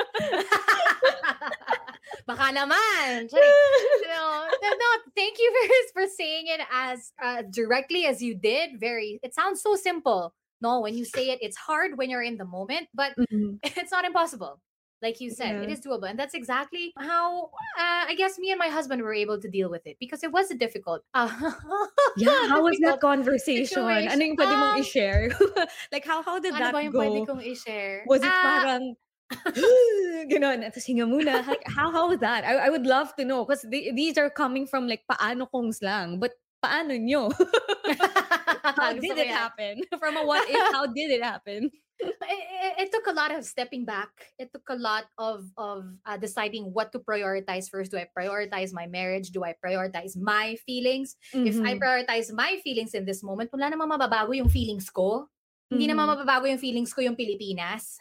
[2.30, 3.28] Baka naman.
[3.28, 8.80] No, no, thank you for, for saying it as uh, directly as you did.
[8.80, 10.34] Very, it sounds so simple.
[10.62, 13.60] No, when you say it, it's hard when you're in the moment, but Mhm.
[13.64, 14.62] it's not impossible.
[15.02, 15.74] Like you said, it Yeah.
[15.74, 16.10] is doable.
[16.10, 19.70] And that's exactly how uh, I guess me and my husband were able to deal
[19.70, 21.04] with it because it was a difficult.
[21.14, 21.30] Uh,
[22.18, 23.80] Yeah, how was that conversation?
[23.80, 24.12] situation.
[24.12, 25.32] Ano yung pwede mong Um, i-share?
[25.94, 27.00] like, how, how did ano that ba yung go?
[27.00, 28.04] pwede kong i-share?
[28.06, 28.96] Was it Ah, parang,
[30.32, 31.48] ganon, tapos hinga muna.
[31.48, 32.44] Like, how, how was that?
[32.44, 36.20] I, I would love to know because these are coming from like Paano Kungs lang.
[36.20, 36.34] But
[36.64, 37.30] paano nyo?
[38.80, 39.82] how did it happen?
[40.00, 41.72] From a what if, how did it happen?
[42.00, 44.10] it, it, it took a lot of stepping back.
[44.40, 47.92] It took a lot of of uh, deciding what to prioritize first.
[47.92, 49.32] Do I prioritize my marriage?
[49.32, 51.16] Do I prioritize my feelings?
[51.34, 51.80] If I Mhm.
[51.80, 55.28] prioritize my feelings in this moment, wala namang mababago yung feelings ko.
[55.70, 56.16] Hindi naman Mhm.
[56.18, 58.00] mababago yung feelings ko yung Pilipinas.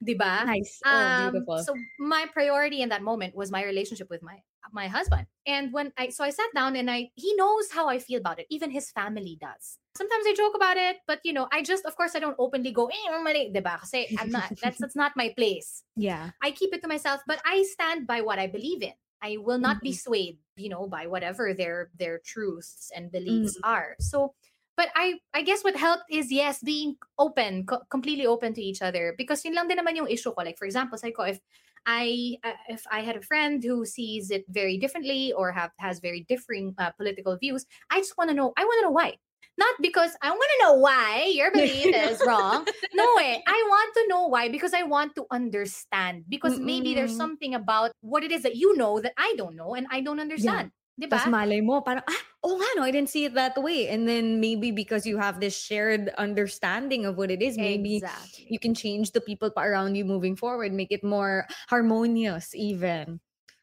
[0.00, 0.46] 'Di ba?
[0.46, 0.78] Nice.
[0.86, 1.58] Oh, um beautiful.
[1.66, 4.38] so my priority in that moment was my relationship with my
[4.72, 7.98] my husband and when i so i sat down and i he knows how i
[7.98, 11.48] feel about it even his family does sometimes i joke about it but you know
[11.52, 13.78] i just of course i don't openly go eh mali, diba?
[13.80, 16.30] Kasi i'm not that's that's not my place yeah.
[16.42, 19.58] i keep it to myself but i stand by what i believe in i will
[19.58, 19.98] not be Mhm.
[19.98, 23.66] swayed you know by whatever their their truths and beliefs Mhm.
[23.66, 24.34] are so
[24.78, 28.78] but i i guess what helped is yes being open co- completely open to each
[28.82, 31.42] other because yun lang din naman yung issue ko like for example say ko if
[31.88, 35.98] i uh, if i had a friend who sees it very differently or have has
[36.00, 39.16] very differing uh, political views i just want to know i want to know why.
[39.58, 42.66] Not because i want to know why your belief is wrong.
[42.94, 47.16] No way i want to know why because i want to understand because maybe there's
[47.16, 50.20] something about what it is that you know that i don't know and i don't
[50.20, 51.14] understand Diba?
[51.14, 53.86] Tapos malay mo, parang, ah, oh nga no, I didn't see it that way.
[53.86, 58.50] And then maybe because you have this shared understanding of what it is, maybe exactly.
[58.50, 63.20] you can change the people around you moving forward, make it more harmonious even.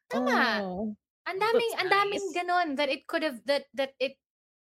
[0.07, 0.63] Tama.
[0.63, 0.95] Oh.
[1.27, 2.37] Ang daming, That's ang daming nice.
[2.37, 4.15] ganon that it could have, that, that it,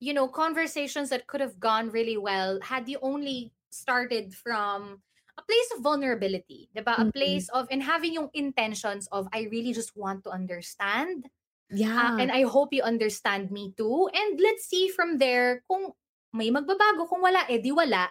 [0.01, 5.01] you know, conversations that could have gone really well had you only started from
[5.39, 6.93] a place of vulnerability, diba?
[7.01, 7.15] A Mhm.
[7.17, 11.31] place of, and having yung intentions of, I really just want to understand.
[11.71, 12.15] Yeah.
[12.15, 14.11] Uh, and I hope you understand me too.
[14.11, 15.95] And let's see from there kung
[16.35, 17.07] may magbabago.
[17.07, 18.11] Kung wala, eh di wala.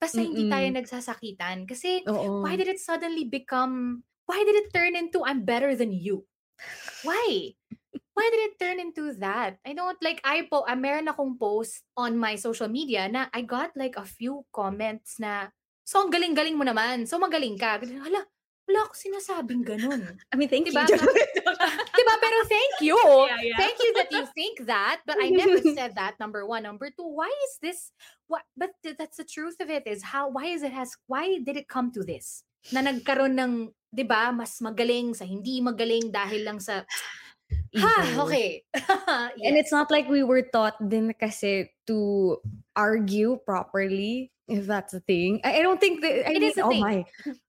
[0.00, 0.80] Basta hindi tayo Mm-mm.
[0.80, 1.68] nagsasakitan.
[1.68, 2.44] Kasi Oo.
[2.44, 6.24] why did it suddenly become why did it turn into I'm better than you?
[7.04, 7.56] Why?
[8.16, 9.56] Why did it turn into that?
[9.64, 13.44] I don't like I po uh, meron akong post on my social media na I
[13.44, 15.48] got like a few comments na
[15.84, 17.08] so ang galing-galing mo naman.
[17.08, 17.80] So magaling ka.
[17.80, 18.28] Hala,
[18.70, 20.14] wala ako sinasabing ganun.
[20.30, 20.86] I mean, thank Diba?
[20.86, 20.94] you.
[21.98, 22.14] diba?
[22.22, 22.94] Pero thank you.
[22.94, 23.58] Yeah, yeah.
[23.58, 25.02] Thank you that you think that.
[25.02, 26.62] But I never said that, number one.
[26.62, 27.90] Number two, why is this
[28.30, 31.42] what but th- that's the truth of it is how why is it has why
[31.42, 32.46] did it come to this?
[32.70, 36.86] Na nagkaroon ng, 'di ba, mas magaling sa hindi magaling dahil lang sa
[37.74, 38.62] Ha, okay.
[39.46, 42.38] And it's not like we were taught din kasi to
[42.78, 45.40] argue properly, if that's a thing.
[45.44, 46.80] I, I don't think that, I It mean, is a oh thing.
[46.80, 47.04] my.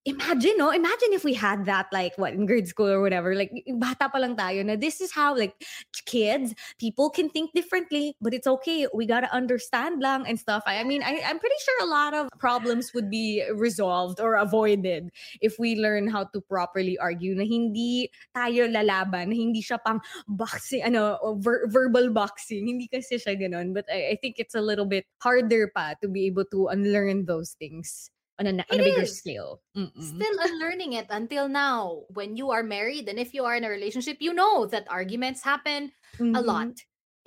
[0.05, 0.71] Imagine, no?
[0.71, 3.35] Imagine if we had that, like, what, in grade school or whatever.
[3.35, 5.53] Like, bata pa lang tayo na this is how, like,
[6.05, 8.87] kids, people can think differently, but it's okay.
[8.93, 10.63] We gotta understand lang and stuff.
[10.65, 14.35] I, I mean, I, I'm pretty sure a lot of problems would be resolved or
[14.35, 15.11] avoided
[15.41, 20.01] if we learn how to properly argue na hindi tayo lalaban, na hindi siya pang
[20.27, 22.67] boxing, ano, ver- verbal boxing.
[22.67, 23.73] Hindi kasi siya ganun.
[23.73, 26.90] But I, I think it's a little bit harder pa to be able to unlearn
[26.95, 29.17] those things on a, on a bigger is.
[29.17, 29.61] scale.
[29.77, 29.93] Mm-mm.
[30.01, 32.03] Still unlearning it until now.
[32.09, 35.41] When you are married and if you are in a relationship, you know that arguments
[35.43, 36.45] happen a Mhm.
[36.45, 36.73] lot.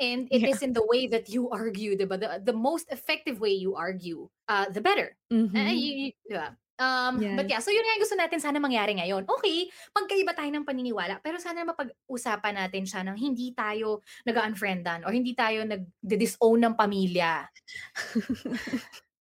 [0.03, 0.67] And it is Yeah.
[0.67, 2.19] in the way that you argue, diba?
[2.19, 5.15] The, the most effective way you argue, uh, the better.
[5.31, 6.59] Eh, y- y- diba?
[6.75, 9.31] Um, But yeah, so yun nga yung gusto natin sana mangyari ngayon.
[9.31, 15.15] Okay, magkaiba tayo ng paniniwala, pero sana mapag-usapan natin siya nang hindi tayo nag-unfriendan or
[15.15, 17.47] hindi tayo nag-disown ng pamilya.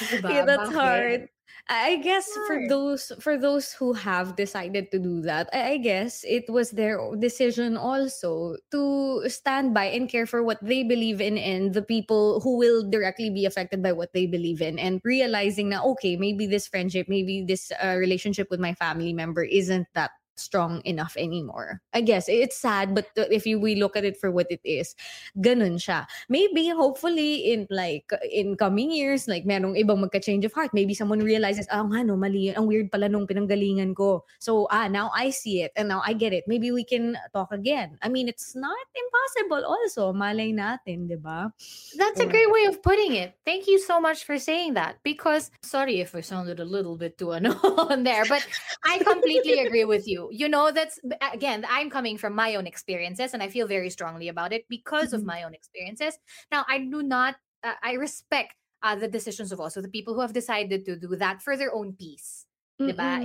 [0.00, 0.22] Diba?
[0.30, 0.72] yeah, that's Bakit?
[0.72, 1.28] hard.
[1.68, 5.76] I I guess for those for those who have decided to do that, I I
[5.78, 11.20] guess it was their decision also to stand by and care for what they believe
[11.20, 15.00] in and the people who will directly be affected by what they believe in and
[15.04, 19.88] realizing that okay, maybe this friendship, maybe this uh, relationship with my family member isn't
[19.94, 21.82] that strong enough anymore.
[21.92, 24.94] I guess it's sad, but if you we look at it for what it is,
[25.38, 26.06] ganun siya.
[26.28, 30.70] Maybe hopefully in like in coming years, like merong ibang magka-change of heart.
[30.72, 32.54] Maybe someone realizes, ah nga no, mali.
[32.54, 34.24] Ang weird pala nung pinanggalingan ko.
[34.38, 36.44] So ah, now I see it and now I get it.
[36.46, 37.98] Maybe we can talk again.
[38.02, 40.12] I mean, it's not impossible also.
[40.12, 41.50] Malay natin, di ba?
[41.96, 43.34] That's a great way of putting it.
[43.44, 44.98] Thank you so much for saying that.
[45.02, 47.56] Because sorry if I sounded a little bit too ano
[47.90, 48.44] on there, but
[48.84, 50.27] I completely agree with you.
[50.30, 50.98] You know, that's
[51.32, 55.12] again, I'm coming from my own experiences, and I feel very strongly about it because
[55.12, 55.26] of Mhm.
[55.26, 56.18] my own experiences.
[56.50, 57.36] Now, I do not.
[57.62, 61.16] Uh, I respect uh, the decisions of also the people who have decided to do
[61.16, 62.46] that for their own peace.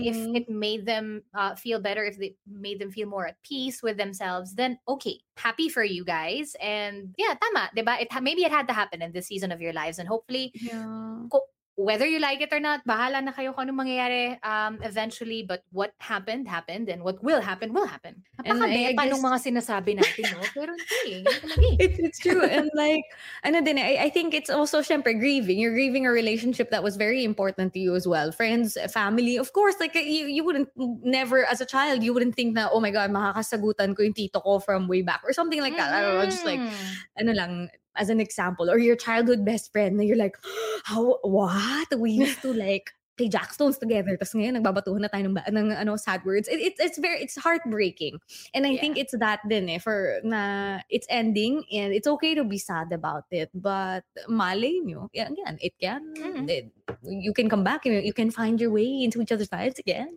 [0.02, 3.82] If it made them uh, feel better, if they made them feel more at peace
[3.84, 6.56] with themselves, then okay, happy for you guys.
[6.62, 8.02] And yeah, tama, diba?
[8.02, 11.28] It maybe it had to happen in this season of your lives, and hopefully, yeah.
[11.76, 15.42] Whether you like it or not, bahala na kayo kung anong mangyayari um, eventually.
[15.42, 18.22] But what happened happened, and what will happen will happen.
[18.46, 20.42] I- I nung mga sinasabi natin, no?
[20.54, 21.76] Pero hindi, eh.
[21.82, 22.46] It's, it's true.
[22.46, 23.02] and like,
[23.44, 25.58] ano din, I, I think it's also, syempre, grieving.
[25.58, 28.32] You're grieving a relationship that was very important to you as well.
[28.32, 29.38] Friends, family.
[29.38, 32.80] Of course, like, you, you wouldn't, never, as a child, you wouldn't think na, oh
[32.82, 35.22] my God, makakasagutan ko yung tito ko from way back.
[35.26, 35.90] Or something like that.
[35.94, 36.74] I don't know, just like, Mhm.
[37.18, 37.52] ano lang,
[37.96, 38.70] as an example.
[38.70, 40.38] Or your childhood best friend na you're like,
[40.84, 41.88] how, what?
[41.98, 44.18] We used to like, play jackstones together.
[44.18, 46.48] Tapos ngayon, nagbabatuhan na tayo ng, ng ano, sad words.
[46.48, 48.18] It, it, it's very, it's heartbreaking.
[48.56, 52.44] And I think it's that din eh, for na it's ending and it's okay to
[52.44, 53.52] be sad about it.
[53.54, 56.50] But malay nyo, yeah, again, it can, Mhm.
[56.50, 56.74] it-
[57.06, 60.10] you can come back and you can find your way into each other's lives again.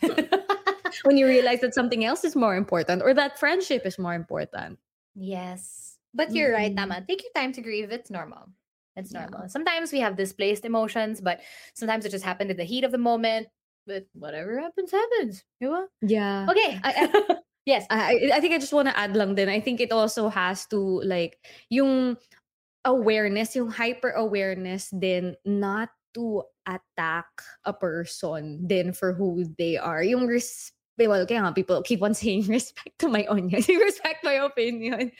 [1.04, 4.78] when you realize that something else is more important or that friendship is more important.
[5.14, 5.95] Yes.
[6.16, 6.80] But you're right, Mm-mm.
[6.80, 7.04] Tama.
[7.04, 7.92] Take your time to grieve.
[7.92, 8.48] It's normal.
[8.96, 9.28] It's Yeah.
[9.28, 9.52] normal.
[9.52, 11.44] Sometimes we have displaced emotions, but
[11.76, 13.48] sometimes it just happened in the heat of the moment.
[13.86, 15.44] But whatever happens, happens.
[15.62, 15.86] Diba?
[16.00, 16.48] Yeah.
[16.48, 16.80] Okay.
[16.82, 17.12] I-
[17.68, 17.84] yes.
[17.92, 19.52] I, I think I just want to add lang din.
[19.52, 21.36] I think it also has to like
[21.68, 22.16] yung
[22.84, 27.26] awareness, yung hyper awareness then not to attack
[27.64, 30.02] a person then for who they are.
[30.02, 30.72] Yung res-
[31.04, 35.12] well, kaya people keep on saying respect to my onion, respect my opinion.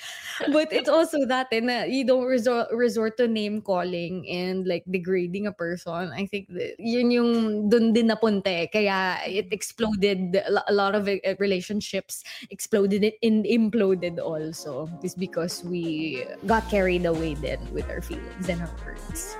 [0.48, 4.84] But it's also that eh, na you don't resort, resort to name calling and like
[4.88, 6.08] degrading a person.
[6.16, 8.66] I think that yun yung dun din napunta eh.
[8.72, 15.14] Kaya it exploded, a lo- a lot of eh, relationships exploded and imploded also is
[15.14, 19.37] because we got carried away then with our feelings and our words.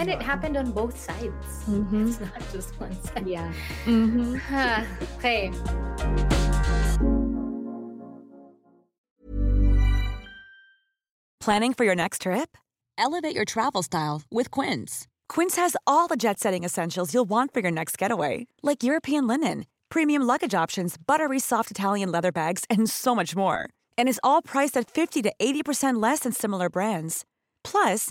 [0.00, 1.46] And it happened on both sides.
[1.68, 2.08] Mhm.
[2.08, 3.26] It's not just one side.
[3.26, 3.52] Yeah.
[3.84, 4.38] Mm-hmm.
[5.18, 5.52] Okay.
[11.40, 12.56] Planning for your next trip?
[12.96, 15.06] Elevate your travel style with Quince.
[15.28, 19.26] Quince has all the jet setting essentials you'll want for your next getaway, like European
[19.26, 23.68] linen, premium luggage options, buttery soft Italian leather bags, and so much more.
[23.98, 27.24] And is all priced at 50 to 80% less than similar brands.
[27.64, 28.10] Plus,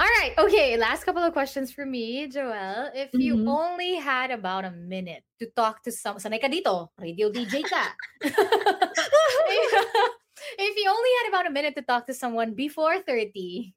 [0.00, 0.34] All right.
[0.38, 0.76] Okay.
[0.76, 2.90] Last couple of questions for me, Joel.
[2.94, 3.46] If you Mhm.
[3.46, 7.94] only had about a minute to talk to some, sanay ka dito, radio DJ ka.
[10.58, 13.74] if you only had about a minute to talk to someone before 30,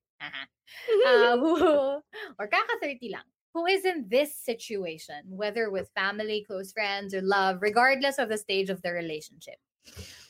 [1.05, 2.01] uh, who,
[2.39, 7.22] or kaka 30 lang, who is in this situation, whether with family, close friends, or
[7.22, 9.57] love, regardless of the stage of the relationship,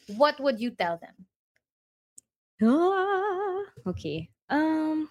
[0.07, 1.27] what would you tell them?
[2.61, 4.29] Ah, okay.
[4.49, 5.09] Um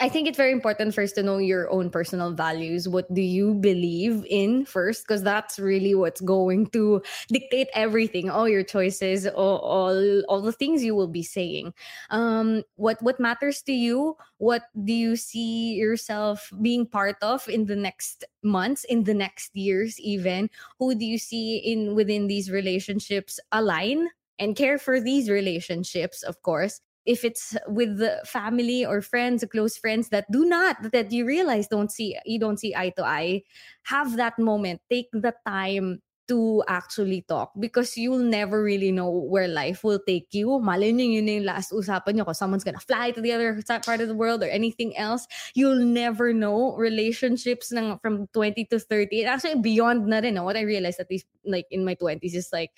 [0.00, 2.88] I think it's very important first to know your own personal values.
[2.88, 5.04] What do you believe in first?
[5.04, 10.56] Because that's really what's going to dictate everything, all your choices, all, all all the
[10.56, 11.74] things you will be saying.
[12.08, 14.16] Um, what what matters to you?
[14.38, 19.54] What do you see yourself being part of in the next months, in the next
[19.54, 20.48] years, even?
[20.78, 26.40] Who do you see in within these relationships align and care for these relationships, of
[26.40, 26.80] course?
[27.06, 31.68] If it's with the family or friends, close friends that do not that you realize
[31.68, 33.42] don't see you don't see eye to eye,
[33.84, 34.80] have that moment.
[34.90, 40.28] Take the time to actually talk because you'll never really know where life will take
[40.30, 40.60] you.
[40.62, 44.40] Malay yung last usapan nyo someone's gonna fly to the other part of the world
[44.44, 45.26] or anything else.
[45.58, 49.26] You'll never know relationships ng, from 20 to 30.
[49.26, 50.34] And actually, beyond na rin.
[50.38, 50.44] no?
[50.44, 52.70] What I realized at least like in my 20s is like,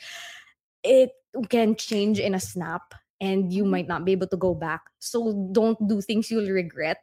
[0.82, 1.12] it
[1.50, 4.82] can change in a snap and you might not be able to go back.
[4.98, 6.98] So don't do things you'll regret.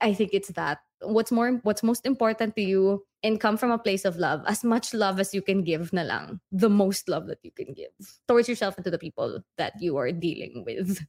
[0.00, 0.78] I think it's that.
[1.02, 4.44] What's more what's most important to you and come from a place of love.
[4.46, 6.40] As much love as you can give na lang.
[6.52, 7.90] The most love that you can give
[8.28, 11.02] towards yourself and to the people that you are dealing with.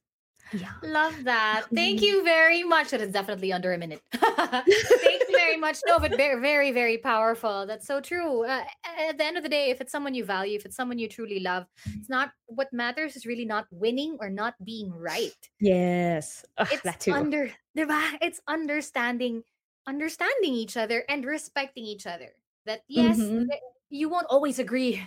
[0.52, 0.74] Yeah.
[0.82, 1.66] Love that.
[1.74, 2.94] Thank you very much.
[2.94, 4.02] It is definitely under a minute.
[4.12, 5.78] Thank you very much.
[5.86, 7.66] No, but very, very, very powerful.
[7.66, 8.46] That's so true.
[8.46, 8.64] Uh,
[8.98, 11.08] at the end of the day, if it's someone you value, if it's someone you
[11.08, 11.66] truly love,
[12.00, 15.38] it's not what matters is really not winning or not being right.
[15.60, 16.46] Yes.
[16.58, 17.12] Ugh, It's that too.
[17.14, 18.18] under, diba?
[18.22, 19.44] It's understanding,
[19.88, 22.34] understanding each other and respecting each other.
[22.66, 23.46] That yes, Mhm.
[23.90, 25.02] you won't always agree.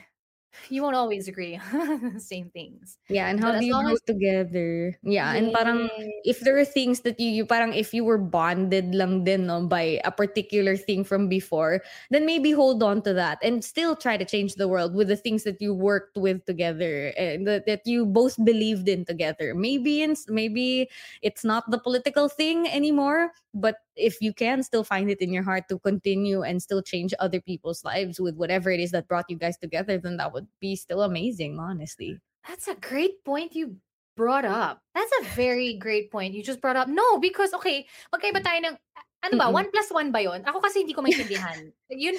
[0.68, 1.60] You won't always agree.
[2.18, 2.98] Same things.
[3.08, 4.98] Yeah, and how do you grow as- together?
[5.02, 5.88] Yeah, and parang
[6.24, 9.64] if there are things that you, you parang if you were bonded lang din no,
[9.66, 11.80] by a particular thing from before,
[12.10, 15.16] then maybe hold on to that and still try to change the world with the
[15.16, 19.54] things that you worked with together and that, that you both believed in together.
[19.54, 20.90] Maybe in, maybe
[21.22, 25.42] it's not the political thing anymore, but if you can still find it in your
[25.42, 29.26] heart to continue and still change other people's lives with whatever it is that brought
[29.28, 32.18] you guys together, then that would be still amazing, honestly.
[32.46, 33.76] That's a great point you
[34.16, 34.80] brought up.
[34.94, 36.88] That's a very great point you just brought up.
[36.88, 38.76] No, because okay, magkaiba tayo ng
[39.22, 39.58] ano ba, Mm-mm.
[39.58, 40.46] one plus one ba yun?
[40.46, 41.74] Ako kasi hindi ko maintindihan.
[41.90, 42.14] Yun,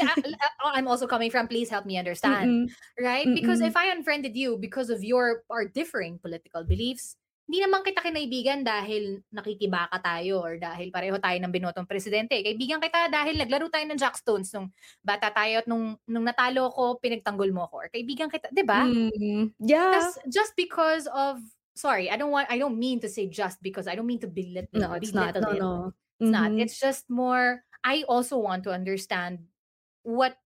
[0.63, 2.67] I'm also coming from, please help me understand.
[2.67, 2.75] Mm-mm.
[2.99, 3.23] Right?
[3.23, 3.71] Because Mm-mm.
[3.71, 7.15] if I unfriended you because of your our differing political beliefs,
[7.49, 12.37] hindi naman kita kinaibigan dahil nakikibaka tayo or dahil pareho tayo ng binotong presidente.
[12.45, 14.69] Kaibigan kita dahil naglaro tayo ng Jackstones nung
[15.01, 17.81] bata tayo at nung, nung natalo ko, pinagtanggol mo ko.
[17.81, 18.85] Or kaibigan kita, di ba?
[18.85, 19.97] Mm, yeah.
[19.97, 21.41] Just, just because of,
[21.73, 24.29] sorry, I don't want, I don't mean to say just because, I don't mean to
[24.29, 25.33] belittle, no, it's not.
[25.33, 25.57] No, it.
[25.57, 25.73] no.
[26.21, 26.53] It's not.
[26.53, 26.61] Mhm.
[26.61, 27.65] It's just more.
[27.81, 29.41] I also want to understand
[30.05, 30.37] what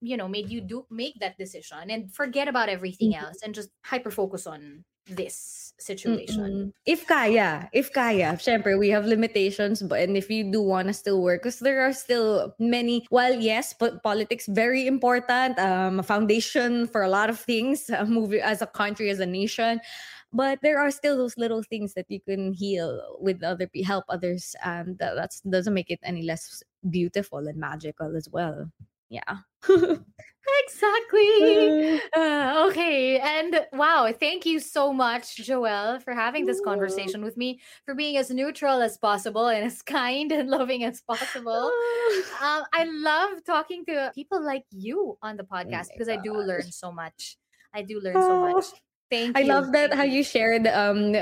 [0.00, 3.20] you know made you do make that decision and forget about everything Mhm.
[3.20, 6.44] else and just hyper focus on this situation.
[6.44, 6.72] Mm-mm.
[6.86, 10.94] If kaya, if kaya, syempre, we have limitations, but and if you do want to
[10.94, 16.02] still work, because there are still many, well, yes, but politics very important, um, a
[16.02, 19.80] foundation for a lot of things, uh, moving as a country, as a nation,
[20.32, 24.54] but there are still those little things that you can heal with other help others,
[24.64, 28.70] and that that's doesn't make it any less beautiful and magical as well.
[29.08, 29.38] Yeah.
[30.64, 32.00] Exactly.
[32.16, 33.18] Uh, okay.
[33.18, 38.16] And wow, thank you so much, Joelle, for having this conversation with me, for being
[38.16, 41.70] as neutral as possible and as kind and loving as possible.
[42.40, 46.32] um, I love talking to people like you on the podcast my because I do
[46.32, 47.36] learn so much.
[47.74, 48.64] I do learn so much.
[49.10, 49.48] Thank I you.
[49.48, 51.12] love that how you shared um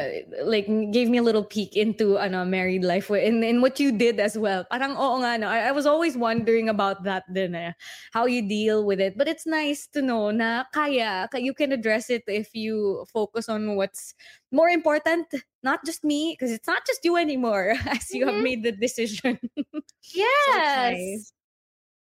[0.44, 4.20] like gave me a little peek into ano married life in in what you did
[4.20, 4.64] as well.
[4.70, 5.48] Parang oo nga no.
[5.48, 7.72] I, I was always wondering about that din eh,
[8.12, 9.18] how you deal with it.
[9.18, 13.76] But it's nice to know na kaya you can address it if you focus on
[13.76, 14.14] what's
[14.50, 15.26] more important,
[15.62, 18.42] not just me because it's not just you anymore as you have Mhm.
[18.42, 19.38] made the decision.
[20.14, 20.72] Yes.
[20.74, 21.32] nice.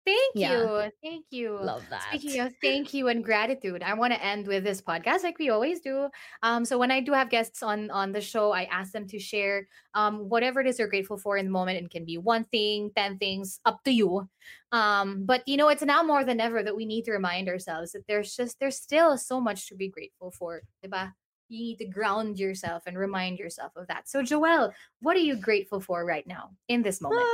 [0.05, 0.61] Thank Yeah.
[0.61, 0.91] you.
[1.03, 1.59] Thank you.
[1.61, 2.07] Love that.
[2.09, 5.49] Speaking of thank you and gratitude, I want to end with this podcast like we
[5.49, 6.09] always do.
[6.41, 9.19] Um, so when I do have guests on on the show, I ask them to
[9.19, 11.77] share um whatever it is they're grateful for in the moment.
[11.77, 14.27] It can be one thing, ten things, up to you.
[14.71, 17.91] Um, but you know, it's now more than ever that we need to remind ourselves
[17.91, 20.63] that there's just there's still so much to be grateful for.
[20.83, 21.13] Diba?
[21.49, 24.07] You need to ground yourself and remind yourself of that.
[24.07, 24.71] So Joelle,
[25.01, 27.27] what are you grateful for right now in this moment?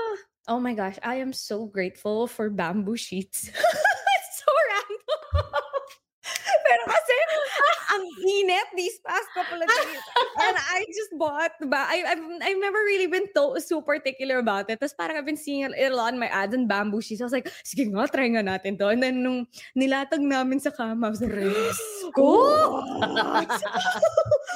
[0.47, 3.51] Ah, oh my gosh, I am so grateful for bamboo sheets.
[4.39, 5.43] so random.
[6.67, 7.15] Pero kasi,
[7.97, 10.01] ang init these past couple of days.
[10.43, 14.69] And I just bought, ba, I, I've, I've never really been to, super particular about
[14.69, 14.79] it.
[14.79, 17.21] Tapos parang I've been seeing it a lot in my ads and bamboo sheets.
[17.21, 18.87] I was like, sige nga, try nga natin to.
[18.87, 21.35] And then nung nilatag namin sa kama, I was like,
[22.15, 23.49] what?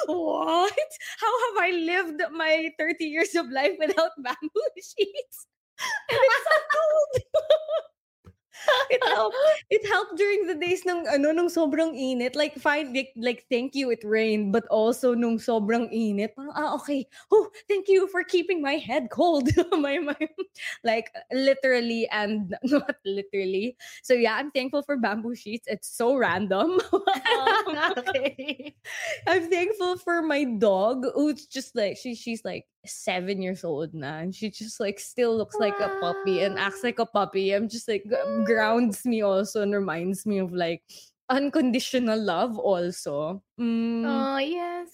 [0.07, 0.91] what?
[1.19, 5.50] How have I lived my 30 years of life without bamboo sheets?
[6.09, 7.13] And it's so cold.
[8.89, 9.37] it helped.
[9.69, 12.35] It helped during the days ng ano nung sobrang init.
[12.35, 16.35] Like fine, like, like thank you it rained, but also nung sobrang init.
[16.35, 17.07] Parang ah okay.
[17.31, 19.49] Oh, thank you for keeping my head cold.
[19.71, 20.17] my, my
[20.83, 23.75] like literally and not literally.
[24.03, 25.65] So yeah, I'm thankful for bamboo sheets.
[25.67, 26.79] It's so random.
[26.91, 28.75] Um, okay.
[29.27, 34.17] I'm thankful for my dog who's just like she she's like seven years old now
[34.17, 37.53] and she just like still looks like a puppy and acts like a puppy.
[37.53, 38.05] I'm just like
[38.45, 40.81] grounds me also and reminds me of like
[41.29, 43.41] unconditional love also.
[43.59, 44.89] Mm, Oh, yes.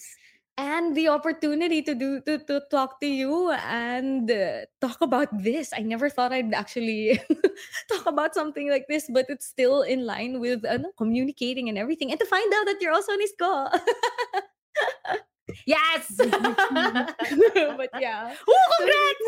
[0.57, 5.71] and the opportunity to do to, to talk to you and uh, talk about this.
[5.73, 7.21] I never thought I'd actually
[7.91, 12.09] talk about something like this, but it's still in line with ano, communicating and everything.
[12.11, 13.79] And to find out that you're also an isko.
[15.65, 16.11] Yes!
[16.19, 18.33] but yeah.
[18.35, 19.27] Oh, congrats!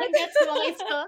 [0.00, 1.00] Congrats to mga isko.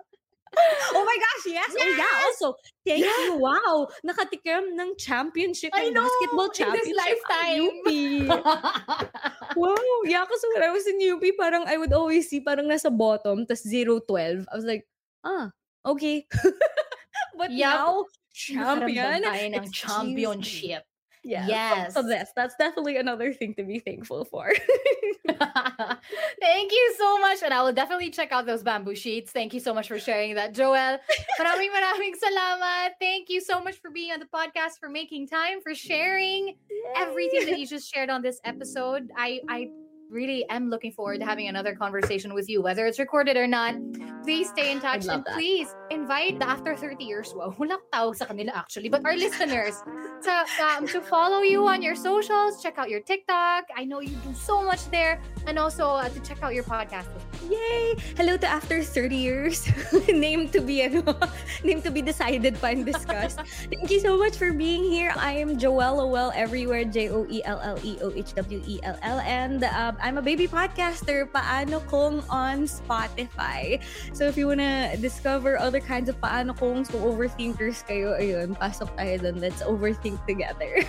[0.95, 1.71] Oh my gosh, yes.
[1.75, 1.99] Oh yeah.
[1.99, 2.25] Yes!
[2.31, 2.55] Also,
[2.87, 3.11] thank Yeah.
[3.27, 3.43] you.
[3.43, 3.89] Wow.
[4.07, 6.95] Nakatikim ng championship, I know, basketball in this championship.
[6.95, 7.67] lifetime.
[9.59, 9.75] Wow.
[10.07, 13.47] Yeah, kasi when I was in UP, parang I would always see parang nasa bottom,
[13.47, 14.47] tas 0-12.
[14.47, 14.87] I was like,
[15.27, 15.51] ah,
[15.87, 16.27] okay.
[17.39, 17.75] but Yup.
[17.75, 17.91] now,
[18.35, 19.23] champion.
[19.23, 20.83] tayo ng it's championship.
[21.25, 21.47] Yeah.
[21.47, 21.95] Yes.
[21.95, 24.53] So, so this, that's definitely another thing to be thankful for.
[25.27, 27.43] Thank you so much.
[27.43, 29.33] And I will definitely check out those bamboo sheets.
[29.33, 30.99] Thank you so much for sharing that, Joel.
[31.41, 32.91] Maraming maraming salamat.
[33.01, 36.57] Thank you so much for being on the podcast, for making time, for sharing
[36.97, 39.11] everything that you just shared on this episode.
[39.17, 39.69] I I
[40.11, 43.75] really am looking forward to having another conversation with you, whether it's recorded or not.
[44.23, 45.35] Please stay in touch and that.
[45.35, 47.33] please invite the after 30 years.
[47.35, 49.83] Wow, wala tao sa kanila actually, but our listeners
[50.23, 50.33] to
[50.63, 53.65] um, to follow you on your socials, check out your TikTok.
[53.77, 57.09] I know you do so much there, and also uh, to check out your podcast.
[57.51, 57.97] Yay!
[58.17, 59.67] Hello to after 30 years.
[60.09, 61.03] name to be ano,
[61.67, 63.43] name to be decided pa and discussed.
[63.73, 65.13] Thank you so much for being here.
[65.17, 66.85] I am Joelle Ohwell everywhere.
[66.85, 70.19] J O E L L E O H W E L L and um, I'm
[70.19, 71.27] a baby podcaster.
[71.27, 73.83] Paano Kung on Spotify.
[74.13, 78.95] So if you wanna discover other kinds of paano kungs kung overthinkers kayo, ayun, pasok
[78.95, 79.43] tayo dun.
[79.43, 80.83] Let's overthink together.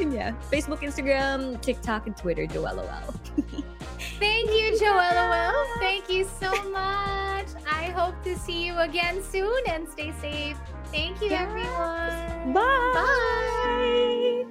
[0.00, 3.62] and yeah, Facebook, Instagram, TikTok, and Twitter, Joelle Ohwell.
[4.18, 5.68] Thank you, Joella Wells.
[5.78, 7.46] Thank you so much.
[7.70, 10.56] I hope to see you again soon and stay safe.
[10.86, 11.48] Thank you, Yes.
[11.48, 12.52] everyone.
[12.52, 14.44] Bye.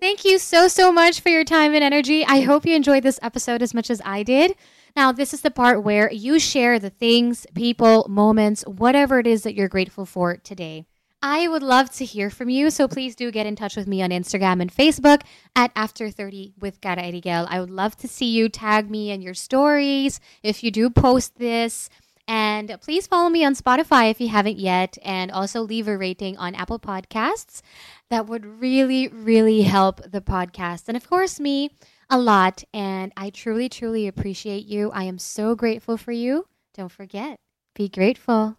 [0.00, 2.24] Thank you so, so much for your time and energy.
[2.26, 4.54] I hope you enjoyed this episode as much as I did.
[4.94, 9.42] Now, this is the part where you share the things, people, moments, whatever it is
[9.44, 10.84] that you're grateful for today.
[11.26, 14.02] I would love to hear from you, so please do get in touch with me
[14.02, 15.22] on Instagram and Facebook
[15.56, 17.46] at After 30 with Cara Eriguel.
[17.48, 21.38] I would love to see you tag me in your stories if you do post
[21.38, 21.88] this.
[22.28, 26.36] And please follow me on Spotify if you haven't yet, and also leave a rating
[26.36, 27.62] on Apple Podcasts.
[28.10, 30.88] That would really, really help the podcast.
[30.88, 31.70] And of course, me
[32.10, 32.64] a lot.
[32.74, 34.90] And I truly, truly appreciate you.
[34.90, 36.44] I am so grateful for you.
[36.74, 37.38] Don't forget,
[37.74, 38.58] be grateful.